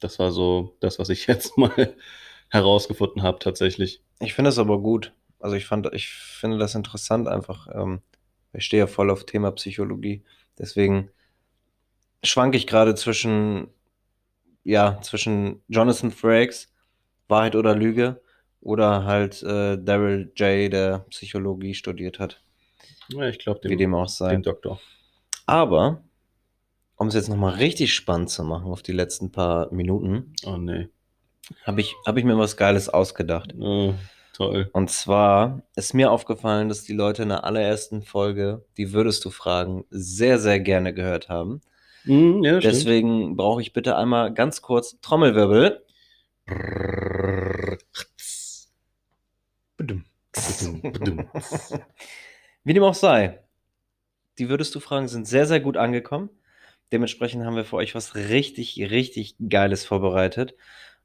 [0.00, 1.96] das war so das, was ich jetzt mal
[2.50, 4.02] herausgefunden habe, tatsächlich.
[4.20, 5.12] Ich finde es aber gut.
[5.40, 7.68] Also ich fand, ich finde das interessant einfach.
[7.72, 8.02] Ähm,
[8.52, 10.22] ich stehe ja voll auf Thema Psychologie.
[10.58, 11.10] Deswegen
[12.22, 13.68] schwanke ich gerade zwischen,
[14.62, 16.73] ja, zwischen Jonathan Frakes,
[17.34, 18.20] Wahrheit oder Lüge,
[18.60, 22.40] oder halt äh, Daryl J., der Psychologie studiert hat.
[23.08, 24.30] Ja, ich glaube, wie dem auch sei.
[24.30, 24.80] Dem Doktor.
[25.46, 26.02] Aber,
[26.96, 30.32] um es jetzt nochmal richtig spannend zu machen auf die letzten paar Minuten.
[30.46, 30.88] Oh nee.
[31.64, 33.54] Habe ich, hab ich mir was Geiles ausgedacht.
[33.58, 33.92] Oh,
[34.32, 34.70] toll.
[34.72, 39.30] Und zwar ist mir aufgefallen, dass die Leute in der allerersten Folge, die würdest du
[39.30, 41.60] fragen, sehr, sehr gerne gehört haben.
[42.04, 45.84] Mm, ja, Deswegen brauche ich bitte einmal ganz kurz Trommelwirbel.
[52.64, 53.40] Wie dem auch sei,
[54.38, 56.30] die würdest du fragen, sind sehr, sehr gut angekommen.
[56.92, 60.54] Dementsprechend haben wir für euch was richtig, richtig Geiles vorbereitet.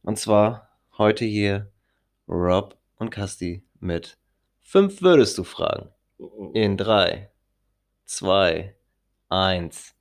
[0.02, 1.72] Und zwar heute hier
[2.28, 4.18] Rob und Casti mit
[4.62, 5.90] fünf würdest du fragen.
[6.54, 7.32] In drei,
[8.06, 8.76] zwei,
[9.30, 9.96] eins.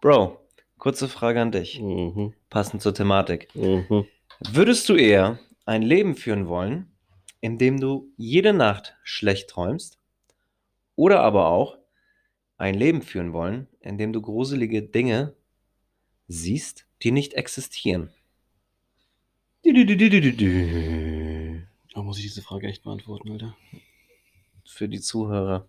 [0.00, 0.40] Bro,
[0.78, 1.80] kurze Frage an dich.
[1.80, 2.34] Mhm.
[2.50, 3.48] Passend zur Thematik.
[3.54, 4.06] Mhm.
[4.50, 6.90] Würdest du eher ein Leben führen wollen,
[7.40, 9.98] in dem du jede Nacht schlecht träumst?
[10.96, 11.78] Oder aber auch
[12.56, 15.34] ein Leben führen wollen, in dem du gruselige Dinge
[16.28, 18.12] siehst, die nicht existieren?
[21.94, 23.56] Da muss ich diese Frage echt beantworten, Alter.
[24.64, 25.68] Für die Zuhörer.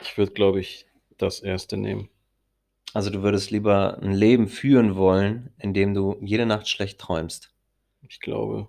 [0.00, 0.86] Ich würde, glaube ich,
[1.18, 2.08] das erste nehmen.
[2.92, 7.52] Also du würdest lieber ein Leben führen wollen, in dem du jede Nacht schlecht träumst.
[8.08, 8.68] Ich glaube.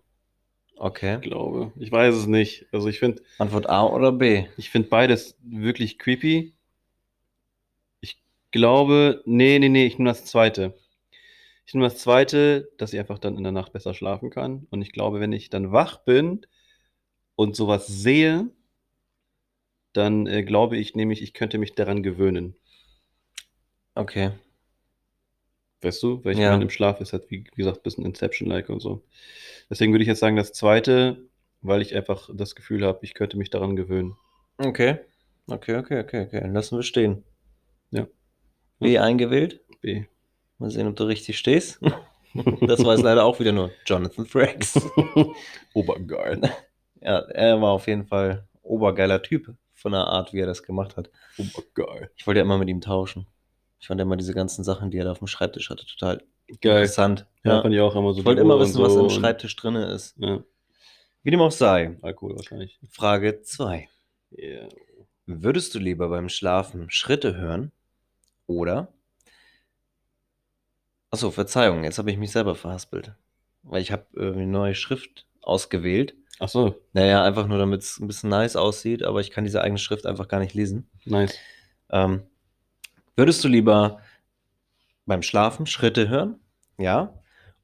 [0.76, 1.16] Okay.
[1.16, 1.72] Ich glaube.
[1.80, 2.68] Ich weiß es nicht.
[2.72, 3.24] Also ich finde.
[3.40, 4.48] Antwort A oder B?
[4.58, 6.54] Ich finde beides wirklich creepy.
[8.02, 9.24] Ich glaube.
[9.26, 10.76] Nee, nee, nee, ich nehme das zweite.
[11.66, 14.68] Ich nehme das zweite, dass ich einfach dann in der Nacht besser schlafen kann.
[14.70, 16.46] Und ich glaube, wenn ich dann wach bin
[17.36, 18.50] und sowas sehe,
[19.94, 22.56] dann äh, glaube ich nämlich, ich könnte mich daran gewöhnen.
[23.96, 24.32] Okay.
[25.82, 26.24] Weißt du?
[26.24, 26.52] Weil ich Ja.
[26.52, 29.04] meine, im Schlaf ist halt, wie gesagt, ein bisschen Inception-like und so.
[29.70, 31.28] Deswegen würde ich jetzt sagen, das zweite,
[31.62, 34.16] weil ich einfach das Gefühl habe, ich könnte mich daran gewöhnen.
[34.58, 35.00] Okay.
[35.48, 36.48] Okay, okay, okay, okay.
[36.48, 37.24] Lassen wir stehen.
[37.90, 38.08] Ja.
[38.80, 39.62] Wie eingewählt?
[39.82, 40.06] B.
[40.60, 41.80] Mal sehen, ob du richtig stehst.
[42.62, 44.80] das war es leider auch wieder nur Jonathan Frakes.
[45.74, 46.42] Obergeil.
[47.02, 50.96] ja, er war auf jeden Fall obergeiler Typ von der Art, wie er das gemacht
[50.96, 51.10] hat.
[51.38, 52.12] Obergeil.
[52.16, 53.26] Ich wollte ja immer mit ihm tauschen.
[53.82, 56.18] Ich fand immer diese ganzen Sachen, die er da auf dem Schreibtisch hatte, total
[56.62, 56.82] Geil.
[56.84, 57.26] interessant.
[57.44, 57.62] Ja, Ja.
[57.64, 58.20] fand ich auch immer so.
[58.20, 60.16] Ich wollte immer wissen, und was so im Schreibtisch drin ist.
[60.18, 60.44] Ja,
[61.24, 61.98] Wie dem auch sei.
[62.02, 62.80] Alkohol wahrscheinlich.
[62.90, 63.90] Frage 2.
[64.32, 64.68] Ja.
[65.26, 67.72] Würdest du lieber beim Schlafen Schritte hören
[68.48, 68.88] oder
[71.10, 73.14] Achso, Verzeihung, jetzt habe ich mich selber verhaspelt.
[73.64, 76.16] Weil ich habe eine neue Schrift ausgewählt.
[76.40, 79.62] Ach so, Naja, einfach nur, damit es ein bisschen nice aussieht, aber ich kann diese
[79.62, 80.90] eigene Schrift einfach gar nicht lesen.
[81.06, 81.38] nice.
[81.90, 82.24] Ähm,
[83.22, 84.02] würdest du lieber
[85.06, 86.40] beim Schlafen Schritte hören?
[86.80, 87.14] Ja.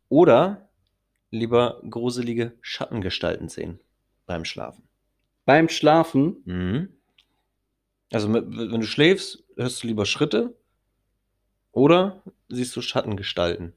[0.07, 0.69] Oder
[1.31, 3.79] lieber gruselige Schattengestalten sehen
[4.27, 4.83] beim Schlafen?
[5.45, 6.89] Beim Schlafen, Mhm.
[8.13, 10.55] Also, wenn du schläfst, hörst du lieber Schritte
[11.71, 13.73] oder siehst du Schattengestalten,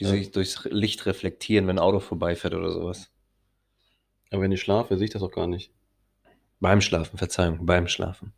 [0.00, 0.10] die Ja.
[0.10, 3.10] sich durchs Licht reflektieren, wenn ein Auto vorbeifährt oder sowas.
[4.32, 5.72] aber wenn ich schlafe, sehe ich das auch gar nicht.
[6.60, 8.32] Beim Schlafen, Verzeihung, beim Schlafen.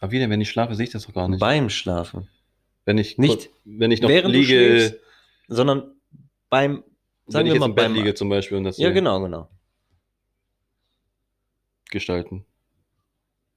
[0.00, 1.40] Aber wie denn, wenn ich schlafe, sehe ich das doch gar nicht.
[1.40, 2.28] Beim Schlafen.
[2.84, 4.96] wenn ich Nicht wenn ich noch während liege, schläfst,
[5.48, 5.94] sondern
[6.50, 6.84] beim,
[7.26, 8.88] wenn sagen ich wir jetzt mal, im Bett beim, liege zum Beispiel und das ja,
[8.88, 8.94] sehe.
[8.94, 9.48] genau, genau.
[11.90, 12.44] gestalten,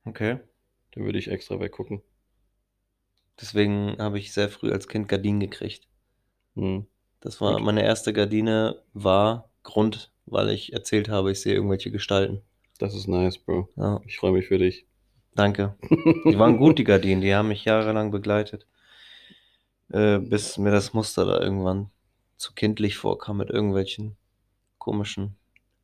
[0.06, 0.40] Okay.
[0.92, 2.02] dann würde ich extra weggucken.
[3.42, 5.88] Deswegen habe ich sehr früh als Kind Gardinen gekriegt.
[6.56, 6.86] Hm.
[7.20, 7.64] Das war Gut.
[7.66, 12.42] meine erste Gardine, war Grund, weil ich erzählt habe, ich sehe irgendwelche Gestalten.
[12.80, 13.70] Das ist nice, Bro.
[13.76, 14.86] Ja, Ich freue mich für dich.
[15.38, 15.76] Danke.
[16.26, 18.66] Die waren gut, die Gardinen, die haben mich jahrelang begleitet.
[19.90, 21.90] Äh, bis mir das Muster da irgendwann
[22.36, 24.18] zu kindlich vorkam mit irgendwelchen
[24.78, 25.36] komischen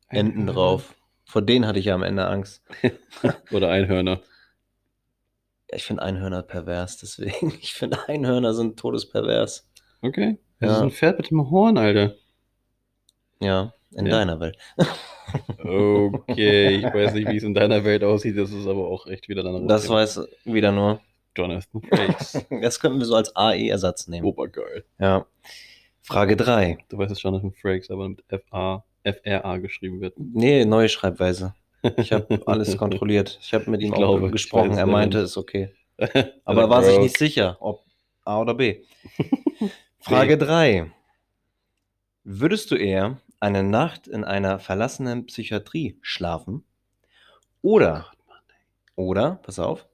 [0.08, 0.94] Enden drauf.
[1.24, 2.62] Vor denen hatte ich ja am Ende Angst.
[3.50, 4.20] Oder Einhörner.
[5.70, 7.52] Ja, Ich finde Einhörner pervers, deswegen.
[7.60, 9.68] Ich finde Einhörner sind todespervers.
[10.02, 10.38] Okay.
[10.60, 10.76] Das Ja.
[10.76, 12.14] ist ein Pferd mit dem Horn, Alter.
[13.40, 14.12] Ja, in Ja.
[14.18, 14.56] deiner Welt.
[15.62, 18.36] Okay, ich weiß nicht, wie es in deiner Welt aussieht.
[18.38, 21.00] Das ist aber auch echt wieder dann Das weiß wieder nur.
[21.36, 22.44] Jonathan Frakes.
[22.62, 24.24] Das könnten wir so als AE-Ersatz nehmen.
[24.26, 24.84] Obergeil.
[24.98, 25.26] Ja.
[26.02, 26.78] Frage 3.
[26.88, 30.14] Du weißt, dass Jonathan Frakes aber mit F-A, F-R-A geschrieben wird.
[30.16, 31.54] Nee, neue Schreibweise.
[31.96, 33.38] Ich habe alles kontrolliert.
[33.42, 34.76] Ich habe mit ihm auch glaube, ich gesprochen.
[34.78, 35.70] Er meinte, es ist okay.
[36.44, 37.84] Aber er war sich nicht sicher, ob
[38.24, 38.82] A oder B.
[40.00, 40.90] Frage 3.
[42.24, 46.64] Würdest du eher eine Nacht in einer verlassenen Psychiatrie schlafen?
[47.60, 48.10] Oder,
[48.96, 49.86] oder, pass auf,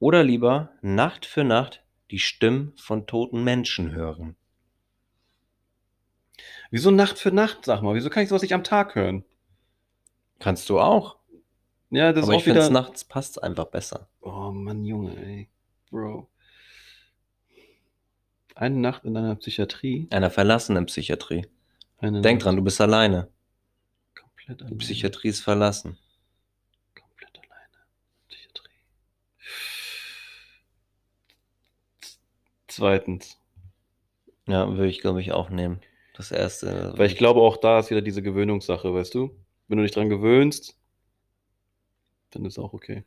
[0.00, 4.34] oder lieber Nacht für Nacht die Stimmen von toten Menschen hören?
[6.72, 7.94] Wieso Nacht für Nacht, sag mal?
[7.94, 9.24] Wieso kann ich sowas nicht am Tag hören?
[10.40, 11.16] Kannst du auch.
[11.90, 12.70] Ja, das aber ist ich auch finde, wieder.
[12.70, 14.08] nachts passt einfach besser.
[14.20, 15.48] Oh Mann, Junge, ey.
[15.90, 16.28] Bro.
[18.56, 20.08] Eine Nacht in einer Psychiatrie.
[20.10, 21.46] Einer verlassenen Psychiatrie.
[21.98, 23.28] Eine Denk dran, du bist alleine.
[24.14, 24.78] Komplett Die alleine.
[24.78, 25.96] Psychiatrie ist verlassen.
[26.94, 27.86] Komplett alleine.
[28.28, 28.70] Psychiatrie.
[32.68, 33.38] Zweitens.
[34.46, 35.80] Ja, würde ich, glaube ich, auch nehmen.
[36.14, 36.92] Das erste.
[36.96, 39.36] Weil ich glaube, auch da ist wieder diese Gewöhnungssache, weißt du?
[39.68, 40.76] Wenn du dich dran gewöhnst,
[42.30, 43.04] dann ist auch okay.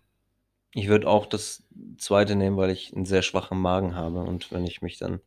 [0.74, 1.64] Ich würde auch das
[1.98, 4.20] zweite nehmen, weil ich einen sehr schwachen Magen habe.
[4.20, 5.22] Und wenn ich mich dann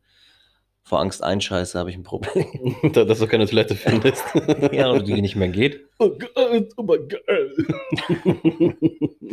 [0.83, 2.75] vor Angst einscheiße, habe ich ein Problem.
[2.93, 4.23] Da- Dass du keine Toilette findest.
[4.71, 5.87] ja, oder die nicht mehr geht.
[5.99, 7.21] Oh Gott, oh mein Gott.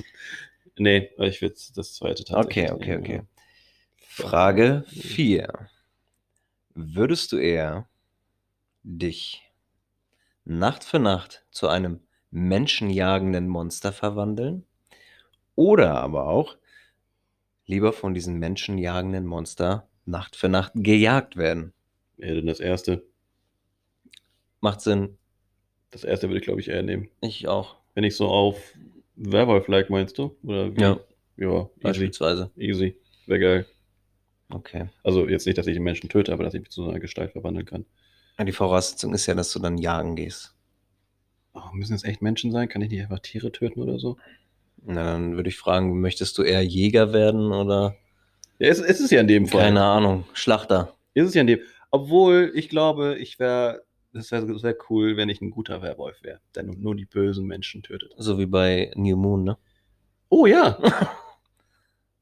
[0.78, 3.22] nee, ich würde das zweite tatsächlich Okay, okay, nehmen, okay.
[3.98, 5.68] Frage 4.
[6.74, 7.88] Würdest du eher
[8.82, 9.42] dich
[10.44, 14.64] Nacht für Nacht zu einem menschenjagenden Monster verwandeln?
[15.54, 16.56] Oder aber auch
[17.66, 21.72] lieber von diesem menschenjagenden Monster Nacht für Nacht gejagt werden?
[22.16, 23.04] Ja, dann das erste.
[24.60, 25.18] Macht Sinn.
[25.90, 27.08] Das erste würde ich, glaube ich, eher nehmen.
[27.20, 27.76] Ich auch.
[27.94, 28.74] Wenn ich so auf
[29.16, 30.36] Werwolf-like meinst du?
[30.42, 30.80] Oder wie?
[30.80, 31.00] Ja.
[31.36, 31.68] Ja.
[31.80, 32.50] Beispielsweise.
[32.56, 32.96] Easy.
[33.26, 33.66] Wäre geil.
[34.50, 34.88] Okay.
[35.04, 37.00] Also jetzt nicht, dass ich den Menschen töte, aber dass ich mich zu so einer
[37.00, 37.84] Gestalt verwandeln kann.
[38.38, 40.54] Ja, Die Voraussetzung ist ja, dass du dann jagen gehst.
[41.54, 42.68] Oh, müssen das echt Menschen sein?
[42.68, 44.16] Kann ich nicht einfach Tiere töten oder so?
[44.84, 47.96] Na, dann würde ich fragen, möchtest du eher Jäger werden oder
[48.58, 49.62] Ja, es, es ist ja in dem Fall.
[49.62, 50.94] keine Ahnung, Schlachter?
[51.14, 51.60] Ist es ja in dem.
[51.90, 53.82] Obwohl, ich glaube, ich wäre.
[54.12, 57.82] Das wäre wär cool, wenn ich ein guter Werwolf wäre, der nur, die bösen Menschen
[57.82, 58.14] tötet.
[58.16, 59.58] So wie bei New Moon, ne?
[60.30, 60.78] Oh ja!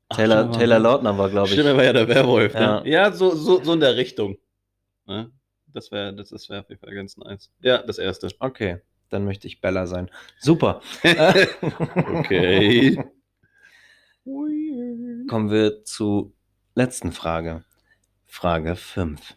[0.09, 1.53] Ach, Taylor, stimmt, Taylor Lautner war, glaube ich.
[1.55, 2.55] Stimmt, er war ja der Werwolf.
[2.55, 2.81] Ja.
[2.81, 2.91] Ne?
[2.91, 4.37] Ja, so, so, so in der Richtung.
[5.07, 5.31] Ne?
[5.67, 7.51] Das wäre das, das wär auf jeden Fall ganz nice.
[7.61, 8.29] Ja, das erste.
[8.41, 8.79] Okay,
[9.11, 10.11] dann möchte ich Bella sein.
[10.39, 10.81] Super.
[12.15, 12.99] Okay.
[15.29, 16.33] Kommen wir zur
[16.75, 17.65] letzten Frage.
[18.27, 19.35] Frage 5.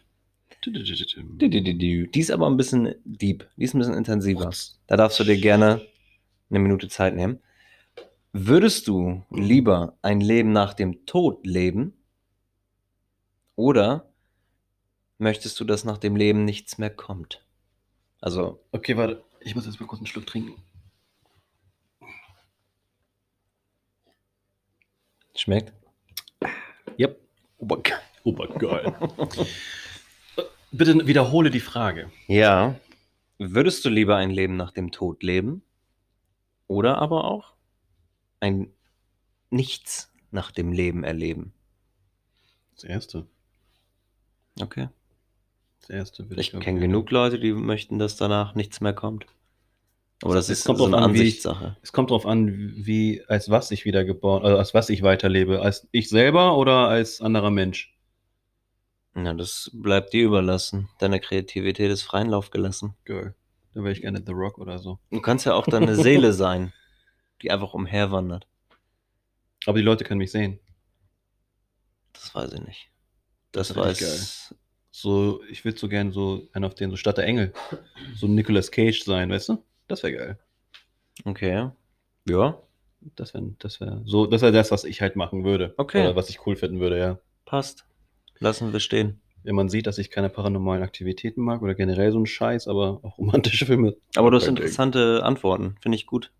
[0.64, 3.48] Die ist aber ein bisschen deep.
[3.56, 4.50] Die ist ein bisschen intensiver.
[4.86, 5.80] Da darfst du dir gerne
[6.50, 7.40] eine Minute Zeit nehmen.
[8.32, 11.94] Würdest du lieber ein Leben nach dem Tod leben?
[13.56, 14.12] Oder
[15.18, 17.44] möchtest du, dass nach dem Leben nichts mehr kommt?
[18.20, 19.24] Also, Okay, warte.
[19.40, 20.62] Ich muss jetzt mal kurz einen Schluck trinken.
[25.40, 25.72] schmeckt?
[27.60, 28.00] Obergeil.
[28.24, 28.94] Obergeil.
[30.72, 32.10] Bitte wiederhole die Frage.
[32.26, 32.76] Ja.
[33.38, 35.62] Würdest du lieber ein Leben nach dem Tod leben?
[36.66, 37.54] Oder aber auch
[38.40, 38.72] ein
[39.50, 41.52] Nichts nach dem Leben erleben?
[42.74, 43.26] Das erste.
[44.60, 44.88] Okay.
[45.80, 49.26] Das erste würde Ich glaub, kenne genug Leute, die möchten, dass danach nichts mehr kommt.
[50.22, 51.76] Aber das Es ist kommt so eine an, wie ich- Ansichtssache.
[51.82, 55.62] Es kommt darauf an, wie, als was ich wiedergeboren, also als was ich weiterlebe.
[55.62, 57.96] Als ich selber oder als anderer Mensch?
[59.16, 60.88] Ja, das bleibt dir überlassen.
[60.98, 62.94] Deine Kreativität ist freien Lauf gelassen.
[63.04, 63.34] Geil.
[63.74, 64.98] Dann wäre ich gerne The Rock oder so.
[65.10, 66.72] Du kannst ja auch deine Seele sein,
[67.42, 68.46] die einfach umherwandert.
[69.66, 70.60] Aber die Leute können mich sehen.
[72.12, 72.90] Das weiß ich nicht.
[73.52, 74.54] Das, Das weiß.
[74.90, 77.52] So, ich würde so gerne so einen auf den, so statt der Engel,
[78.16, 79.64] so ein Nicolas Cage sein, weißt du?
[79.90, 80.38] Das wäre geil.
[81.24, 81.68] Okay.
[82.28, 82.62] Ja,
[83.16, 85.74] Das wäre, das wäre, so, das wäre das, was ich halt machen würde.
[85.78, 86.02] Okay.
[86.02, 87.18] Oder was ich cool finden würde, ja.
[87.44, 87.86] passt.
[88.38, 89.20] Lassen wir stehen.
[89.42, 93.00] Wenn man sieht, dass ich keine paranormalen Aktivitäten mag oder generell so einen Scheiß, aber
[93.02, 93.96] auch romantische Filme.
[94.14, 95.74] Aber du hast interessante Antworten.
[95.80, 96.30] Finde ich gut.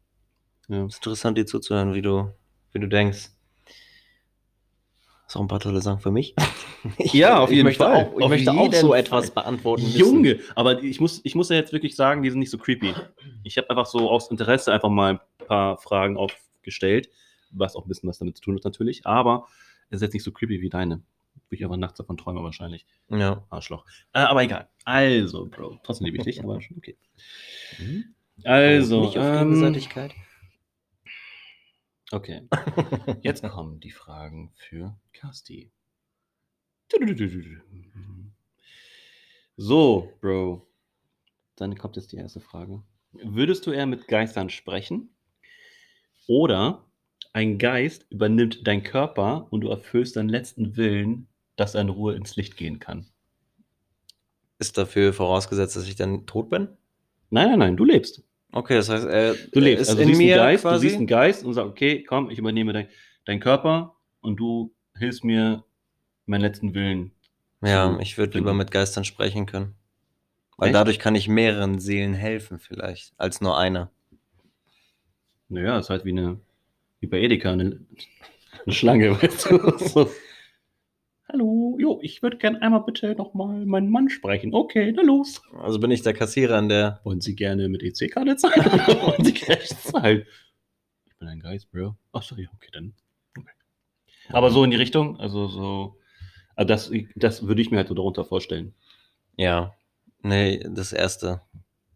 [0.68, 0.86] Ja.
[0.86, 2.32] ist interessant, dir zuzuhören, wie du,
[2.72, 3.30] wie du denkst.
[5.31, 6.35] Hast auch ein paar tolle Sachen für mich?
[6.99, 7.95] Ich- Ja, auf ich jeden möchte Fall.
[8.07, 8.99] Auch, ich Auf möchte auch so Fall.
[8.99, 9.97] etwas beantworten müssen.
[9.99, 12.93] Junge, aber ich muss, ich muss ja jetzt wirklich sagen, die sind nicht so creepy.
[13.45, 17.11] Ich habe einfach so aus Interesse einfach mal ein paar Fragen aufgestellt,
[17.53, 19.47] was auch ein bisschen was damit zu tun hat natürlich, aber
[19.91, 20.97] es ist jetzt nicht so creepy wie deine.
[21.49, 22.85] Wo ich aber nachts davon träume wahrscheinlich.
[23.09, 23.45] Ja.
[23.51, 23.85] Arschloch.
[24.12, 24.68] Äh, aber egal.
[24.85, 26.97] Also, Bro, trotzdem liebe ich dich, aber schon okay.
[27.78, 28.14] Mhm.
[28.43, 30.11] Also, Nicht auf ähm, Gegenseitigkeit.
[32.12, 32.48] Okay.
[33.22, 35.70] Jetzt kommen die Fragen für Casti.
[39.56, 40.66] So, Bro.
[41.56, 42.82] Dann kommt jetzt die erste Frage.
[43.12, 45.11] Würdest du eher mit Geistern sprechen?
[46.26, 46.86] Oder
[47.32, 52.14] ein Geist übernimmt deinen Körper und du erfüllst deinen letzten Willen, dass er in Ruhe
[52.14, 53.06] ins Licht gehen kann?
[54.58, 56.68] Ist dafür vorausgesetzt, dass ich dann tot bin?
[57.30, 58.22] Nein, nein, nein, du lebst.
[58.53, 59.82] Okay, das heißt, er Du lebst.
[59.82, 60.74] ist also in du siehst mir Geist, quasi.
[60.76, 62.88] du siehst einen Geist und sagst, okay, komm, ich übernehme dein,
[63.24, 65.64] deinen Körper und du hilfst mir,
[66.26, 67.12] meinen letzten Willen.
[67.62, 69.74] ja, ich würde lieber mit Geistern sprechen können.
[70.57, 70.76] Weil Echt?
[70.76, 73.90] dadurch kann ich mehreren Seelen helfen, vielleicht, als nur einer.
[75.48, 76.38] Naja, ist halt wie eine,
[77.01, 77.80] wie bei Edeka, eine,
[78.64, 80.11] eine Schlange, weißt du?
[81.33, 84.53] Hallo, jo, ich würde gern einmal bitte nochmal meinen Mann sprechen.
[84.53, 85.41] Okay, na los.
[85.53, 87.01] Also bin ich der Kassierer an der.
[87.05, 88.64] Wollen Sie gerne mit EC-Karte zahlen
[89.03, 90.26] wollen Sie Cash zahlen?
[91.07, 91.95] Ich bin ein Geist, Bro.
[92.12, 92.95] Ach so, ja, okay, dann.
[93.39, 93.49] Okay.
[94.31, 95.99] Aber so in die Richtung, also so,
[96.57, 98.74] also das, das würde ich mir halt so darunter vorstellen.
[99.37, 99.72] Ja.
[100.22, 101.43] Nee, das erste.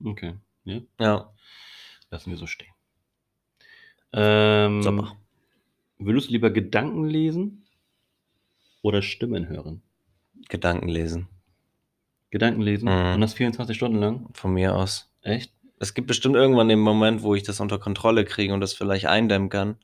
[0.04, 1.32] Okay, ja, Ja.
[2.10, 2.70] lassen wir so stehen.
[4.12, 5.16] Ähm, Super.
[5.98, 7.63] Würdest du lieber Gedanken lesen
[8.84, 9.82] oder Stimmen hören?
[10.50, 11.28] Gedanken lesen.
[12.30, 13.14] Gedanken lesen Mhm.
[13.14, 14.28] und das 24 Stunden lang?
[14.34, 15.10] Von mir aus.
[15.22, 15.52] Echt?
[15.78, 19.06] Es gibt bestimmt irgendwann den Moment, wo ich das unter Kontrolle kriege und das vielleicht
[19.06, 19.76] eindämmen kann.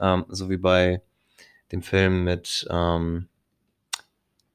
[0.00, 1.02] Ähm, so wie bei
[1.72, 3.28] dem Film mit, ähm,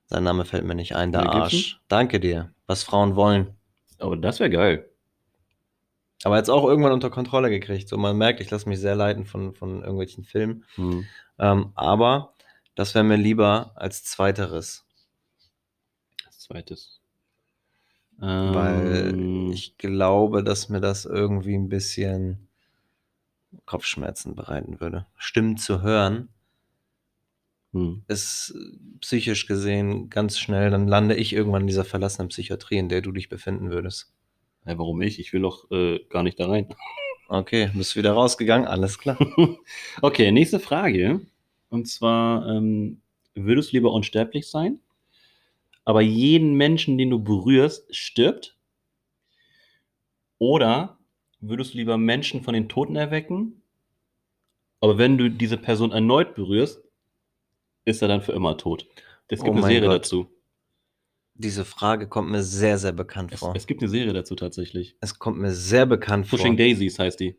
[0.07, 1.43] sein Name fällt mir nicht ein, der Mel Gibson?
[1.43, 1.81] Arsch.
[1.87, 2.51] Danke dir.
[2.65, 3.55] Was Frauen wollen.
[3.99, 4.89] Aber das wäre geil.
[6.23, 7.87] Aber jetzt auch irgendwann unter Kontrolle gekriegt.
[7.87, 10.65] So, man merkt, ich lasse mich sehr leiten von, von irgendwelchen Filmen.
[10.75, 11.05] Hm.
[11.37, 12.33] Ähm, aber
[12.77, 14.85] das wäre mir lieber als zweiteres.
[16.27, 17.01] Als zweites.
[18.19, 22.47] Weil Ähm, ich glaube, dass mir das irgendwie ein bisschen
[23.65, 25.07] Kopfschmerzen bereiten würde.
[25.15, 26.29] Stimmen zu hören
[27.73, 28.03] hm.
[28.07, 28.55] ist
[29.01, 33.11] psychisch gesehen ganz schnell, dann lande ich irgendwann in dieser verlassenen Psychiatrie, in der du
[33.11, 34.13] dich befinden würdest.
[34.67, 35.19] Ja, warum ich?
[35.19, 36.67] Ich will doch äh, gar nicht da rein.
[37.27, 39.17] Okay, bist wieder rausgegangen, alles klar.
[40.01, 41.21] okay, nächste Frage.
[41.69, 43.01] Und zwar, ähm,
[43.35, 44.79] würdest du lieber unsterblich sein,
[45.85, 48.57] aber jeden Menschen, den du berührst, stirbt?
[50.39, 50.97] Oder
[51.39, 53.61] würdest du lieber Menschen von den Toten erwecken,
[54.81, 56.81] aber wenn du diese Person erneut berührst,
[57.85, 58.85] ist er dann für immer tot?
[59.27, 60.03] Es gibt Oh eine Serie Gott.
[60.03, 60.27] dazu.
[61.33, 63.55] Diese Frage kommt mir sehr, sehr bekannt Es, vor.
[63.55, 64.95] es gibt eine Serie dazu tatsächlich.
[65.01, 66.37] Es kommt mir sehr bekannt vor.
[66.37, 67.37] Pushing Daisies heißt die.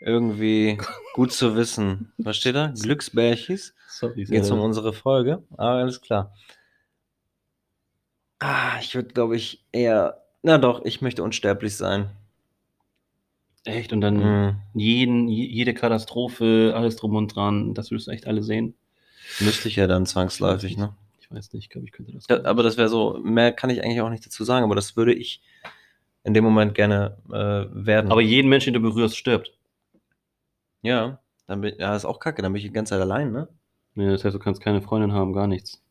[0.00, 0.78] Irgendwie
[1.14, 2.12] gut zu wissen.
[2.18, 2.72] Was steht da?
[2.78, 3.74] Glücksbärchis?
[3.88, 5.42] Sorry, Geht es um unsere Folge?
[5.56, 6.34] Ah, alles klar.
[8.38, 10.22] Ah, ich würde, glaube ich, eher.
[10.42, 12.10] Na doch, ich möchte unsterblich sein.
[13.64, 13.92] Echt?
[13.92, 14.56] Und dann Mhm.
[14.74, 18.74] jeden, je- jede Katastrophe, alles drum und dran, das würdest du echt alle sehen?
[19.40, 20.94] Müsste ich ja dann zwangsläufig, ne?
[21.18, 22.26] Ich weiß nicht, ich glaube, ich könnte das.
[22.28, 24.96] Ja, aber das wäre so, mehr kann ich eigentlich auch nicht dazu sagen, aber das
[24.96, 25.42] würde ich
[26.22, 28.12] in dem Moment gerne äh, werden.
[28.12, 29.55] aber jeden Menschen, den du berührst, stirbt.
[30.86, 33.48] Ja, dann bin, ja, ist auch kacke, dann bin ich die ganze Zeit allein, ne?
[33.94, 35.82] Nee, das heißt, du kannst keine Freundin haben, gar nichts.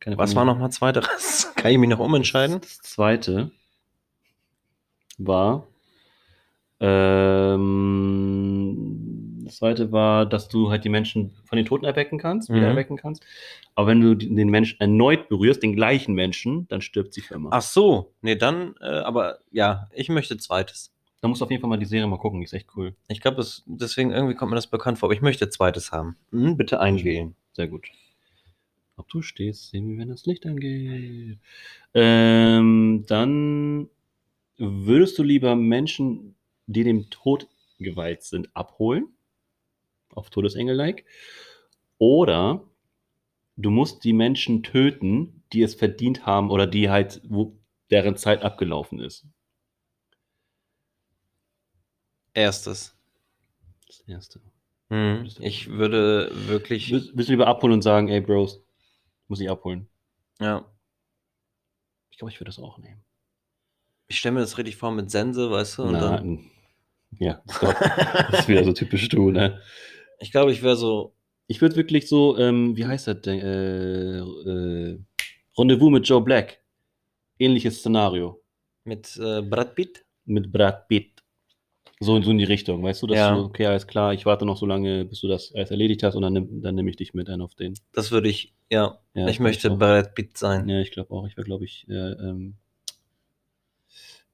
[0.00, 0.54] Keine Was war Familie.
[0.54, 1.52] nochmal zweiteres?
[1.56, 2.60] Kann ich mich noch umentscheiden?
[2.60, 3.50] Das zweite
[5.18, 5.66] war,
[8.16, 12.62] ähm, das zweite war, dass du halt die Menschen von den Toten erwecken kannst, wieder
[12.62, 12.66] Mhm.
[12.72, 13.24] erwecken kannst.
[13.74, 17.50] Aber wenn du den Menschen erneut berührst, den gleichen Menschen, dann stirbt sie für immer.
[17.52, 20.92] Ach so, nee, dann, äh, aber ja, ich möchte zweites.
[21.20, 22.94] Da musst du auf jeden Fall mal die Serie mal gucken, die ist echt cool.
[23.08, 26.16] Ich glaube, deswegen irgendwie kommt mir das bekannt vor, aber ich möchte zweites haben.
[26.30, 27.34] Hm, bitte einwählen.
[27.52, 27.88] Sehr gut.
[28.96, 31.38] Ob du stehst, sehen wir, wenn das Licht angeht.
[31.94, 33.88] Ähm, dann
[34.58, 36.34] würdest du lieber Menschen,
[36.66, 37.48] die dem Tod
[37.78, 39.08] geweiht sind, abholen?
[40.14, 41.04] Auf Todesengel-like?
[41.98, 42.64] Oder
[43.56, 47.58] du musst die Menschen töten, die es verdient haben oder die halt, wo
[47.90, 49.26] deren Zeit abgelaufen ist?
[52.36, 52.94] Erstes.
[53.86, 54.40] Das erste.
[54.90, 58.60] Hm, ich würde wirklich, Willst, du lieber abholen und sagen, ey Bros,
[59.26, 59.88] muss ich abholen?
[60.38, 60.64] ja,
[62.10, 63.02] Ich glaube, ich würde das auch nehmen.
[64.06, 66.50] ich stelle mir das richtig vor mit Sense, weißt du, und Na, dann,
[67.18, 69.60] ja, das ist wieder so typisch du, ne?
[70.20, 71.14] ich glaube, ich wäre so,
[71.48, 73.40] Ich würde wirklich so, ähm, wie heißt das denn?
[73.40, 74.98] Äh, äh,
[75.58, 76.60] Rendezvous mit Joe Black.
[77.38, 78.42] Ähnliches Szenario.
[78.84, 80.04] mit äh, Brad Pitt.
[80.26, 81.15] Mit Brad Pitt.
[81.98, 83.06] So, so in die Richtung, weißt du?
[83.06, 83.34] Dass Ja.
[83.34, 86.14] du, okay, alles klar, ich warte noch so lange, bis du das alles erledigt hast
[86.14, 87.74] und dann, nimm- dann nehme ich dich mit ein auf den.
[87.92, 89.78] Das würde ich, ja, Ja, ich möchte auch.
[89.78, 90.68] Brad Pitt sein.
[90.68, 91.26] Ja, ich glaube auch.
[91.26, 92.56] Ich wäre, glaube ich, äh, ähm,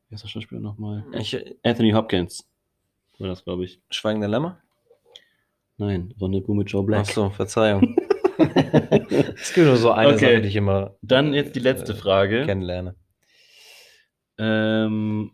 [0.09, 1.05] wie heißt der Schauspieler nochmal?
[1.13, 2.49] Ich, Anthony Hopkins.
[3.19, 3.81] War das, glaube ich.
[3.91, 4.61] Schweigende Lämmer?
[5.79, 7.07] Nein, Rendezvous mit Joe Black.
[7.09, 7.97] Ach so, Verzeihung.
[8.39, 10.19] es gibt nur so eine Okay.
[10.19, 12.45] Sache, die ich immer Dann jetzt die letzte Äh, Frage.
[12.45, 12.97] kennenlerne.
[14.39, 15.33] Ähm,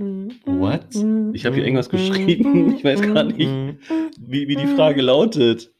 [0.00, 0.86] What?
[1.34, 2.74] Ich habe hier irgendwas geschrieben.
[2.76, 3.38] Ich weiß gar nicht.
[4.18, 5.70] wie, wie die Frage lautet.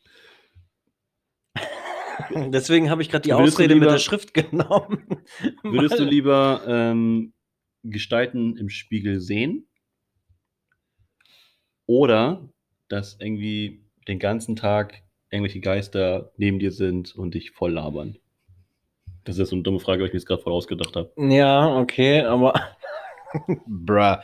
[2.32, 5.22] Deswegen habe ich gerade die Würdest Ausrede mit lieber- der Schrift genommen.
[5.62, 7.32] Würdest du lieber ähm,
[7.82, 9.66] Gestalten im Spiegel sehen?
[11.86, 12.48] Oder
[12.88, 18.16] dass irgendwie den ganzen Tag irgendwelche Geister neben dir sind und dich voll labern?
[19.24, 21.12] Das ist so eine dumme Frage, weil ich mir jetzt gerade voll ausgedacht habe.
[21.16, 22.54] Ja, okay, aber.
[23.66, 24.16] Bruh.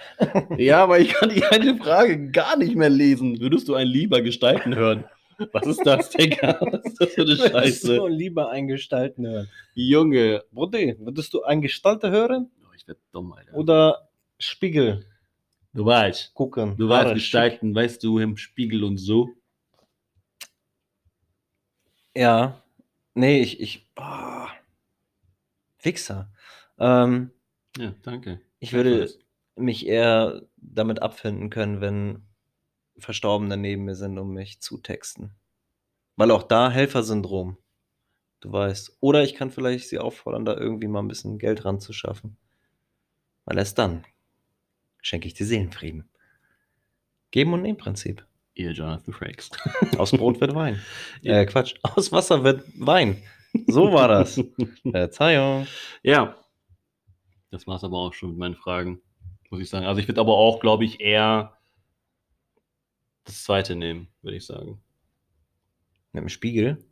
[0.58, 3.40] Ja, aber ich kann die eine Frage gar nicht mehr lesen.
[3.40, 5.04] Würdest du ein lieber Gestalten hören?
[5.52, 6.58] Was ist das, Digga?
[6.60, 7.96] Was ist das für eine Würdest Scheiße?
[7.96, 9.48] du lieber einen Gestalten hören?
[9.74, 10.42] Junge.
[10.50, 13.54] Brudi, würdest du einen Gestalter hören Oh, ich werd dumm, Alter.
[13.54, 15.04] oder Spiegel
[15.74, 16.32] du weißt.
[16.34, 16.76] gucken?
[16.78, 19.28] Du weißt gestalten, weißt du, im Spiegel und so.
[22.16, 22.62] Ja.
[23.14, 23.60] Nee, ich.
[23.60, 24.46] ich oh.
[25.78, 26.30] Fixer.
[26.78, 27.30] Ähm,
[27.78, 28.40] Ja, danke.
[28.58, 29.08] Ich würde
[29.56, 32.26] mich eher damit abfinden können, wenn
[32.98, 35.34] Verstorbene neben mir sind, um mich zu texten.
[36.16, 37.58] Weil auch da Helfersyndrom.
[38.40, 38.98] Du weißt.
[39.00, 42.36] Oder ich kann vielleicht sie auffordern, da irgendwie mal ein bisschen Geld ranzuschaffen.
[43.44, 44.04] Weil erst dann
[45.02, 46.08] schenke ich dir Seelenfrieden.
[47.30, 48.26] Geben und nehmen Prinzip.
[48.54, 49.50] Ihr Jonathan Frakes.
[49.98, 50.80] Aus Brot wird Wein.
[51.22, 51.74] Äh, Quatsch.
[51.82, 53.22] Aus Wasser wird Wein.
[53.66, 54.42] So war das.
[54.90, 55.66] Verzeihung.
[56.02, 56.36] ja.
[57.50, 59.00] Das war's aber auch schon mit meinen Fragen,
[59.50, 59.86] muss ich sagen.
[59.86, 61.56] Also ich würde aber auch, glaube ich, eher
[63.24, 64.80] das zweite nehmen, würde ich sagen.
[66.12, 66.84] Mit dem Spiegel.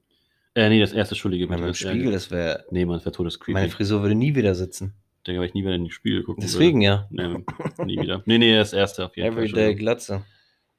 [0.55, 1.49] Äh, nee, das erste, Entschuldige.
[1.49, 1.75] Mit dem.
[1.75, 2.65] Spiegel, das wäre.
[2.71, 3.53] Nee, man, das wäre creepy.
[3.53, 4.95] Meine Frisur würde nie wieder sitzen.
[5.27, 7.09] Denke, weil ich nie wieder in die Spiegel gucken Deswegen ja.
[7.11, 7.45] würde.
[7.79, 8.23] Nee, nie wieder.
[8.27, 9.45] Nee, nee, das erste auf jeden Fall.
[9.45, 9.75] Everyday.
[9.75, 10.25] Glatze.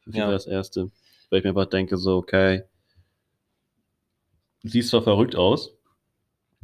[0.05, 0.31] Jeden Ja.
[0.31, 0.91] Das erste.
[1.29, 2.63] Weil ich mir einfach denke, so, okay,
[4.61, 5.75] siehst zwar verrückt aus,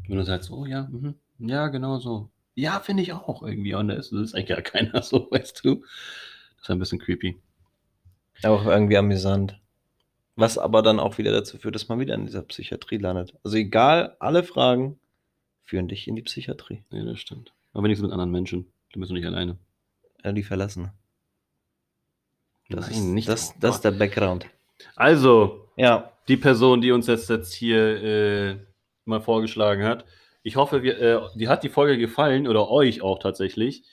[0.07, 2.29] wenn du sagst, oh ja, mhm, ja, genau so.
[2.61, 3.73] Ja, finde ich auch irgendwie.
[3.73, 5.77] Und da ist, das ist eigentlich gar keiner so, weißt du.
[5.77, 7.41] Das ist ein bisschen creepy.
[8.43, 9.59] Auch irgendwie amüsant.
[10.35, 13.33] Was aber dann auch wieder dazu führt, dass man wieder in dieser Psychiatrie landet.
[13.43, 14.99] Also egal, alle Fragen
[15.63, 16.83] führen dich in die Psychiatrie.
[16.91, 17.51] Nee, das stimmt.
[17.73, 18.71] Aber wenigstens mit anderen Menschen.
[18.93, 19.57] Du bist nicht alleine.
[20.21, 20.91] Äh, die verlassen.
[22.69, 23.27] Das, Nein, ist, nicht.
[23.27, 24.45] das, das ist der Background.
[24.95, 28.57] Also, Ja, die Person, die uns jetzt, jetzt hier äh,
[29.05, 30.05] mal vorgeschlagen hat.
[30.43, 33.83] Ich hoffe, wir, äh, die hat die Folge gefallen oder euch auch tatsächlich.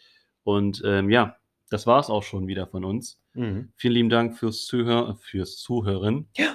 [0.44, 1.36] Und ähm, ja,
[1.70, 3.20] das war es auch schon wieder von uns.
[3.34, 3.70] mhm.
[3.76, 6.28] Vielen lieben Dank fürs, Zuhör fürs Zuhören.
[6.36, 6.55] Ja.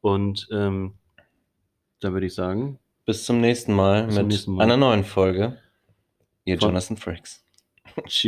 [0.00, 0.94] Und ähm,
[2.00, 4.64] dann würde ich sagen, bis zum nächsten Mal Bis mit nächsten Mal.
[4.64, 5.58] einer neuen Folge.
[6.44, 7.44] Ihr Von- Jonathan Frakes.
[8.06, 8.24] tschüss.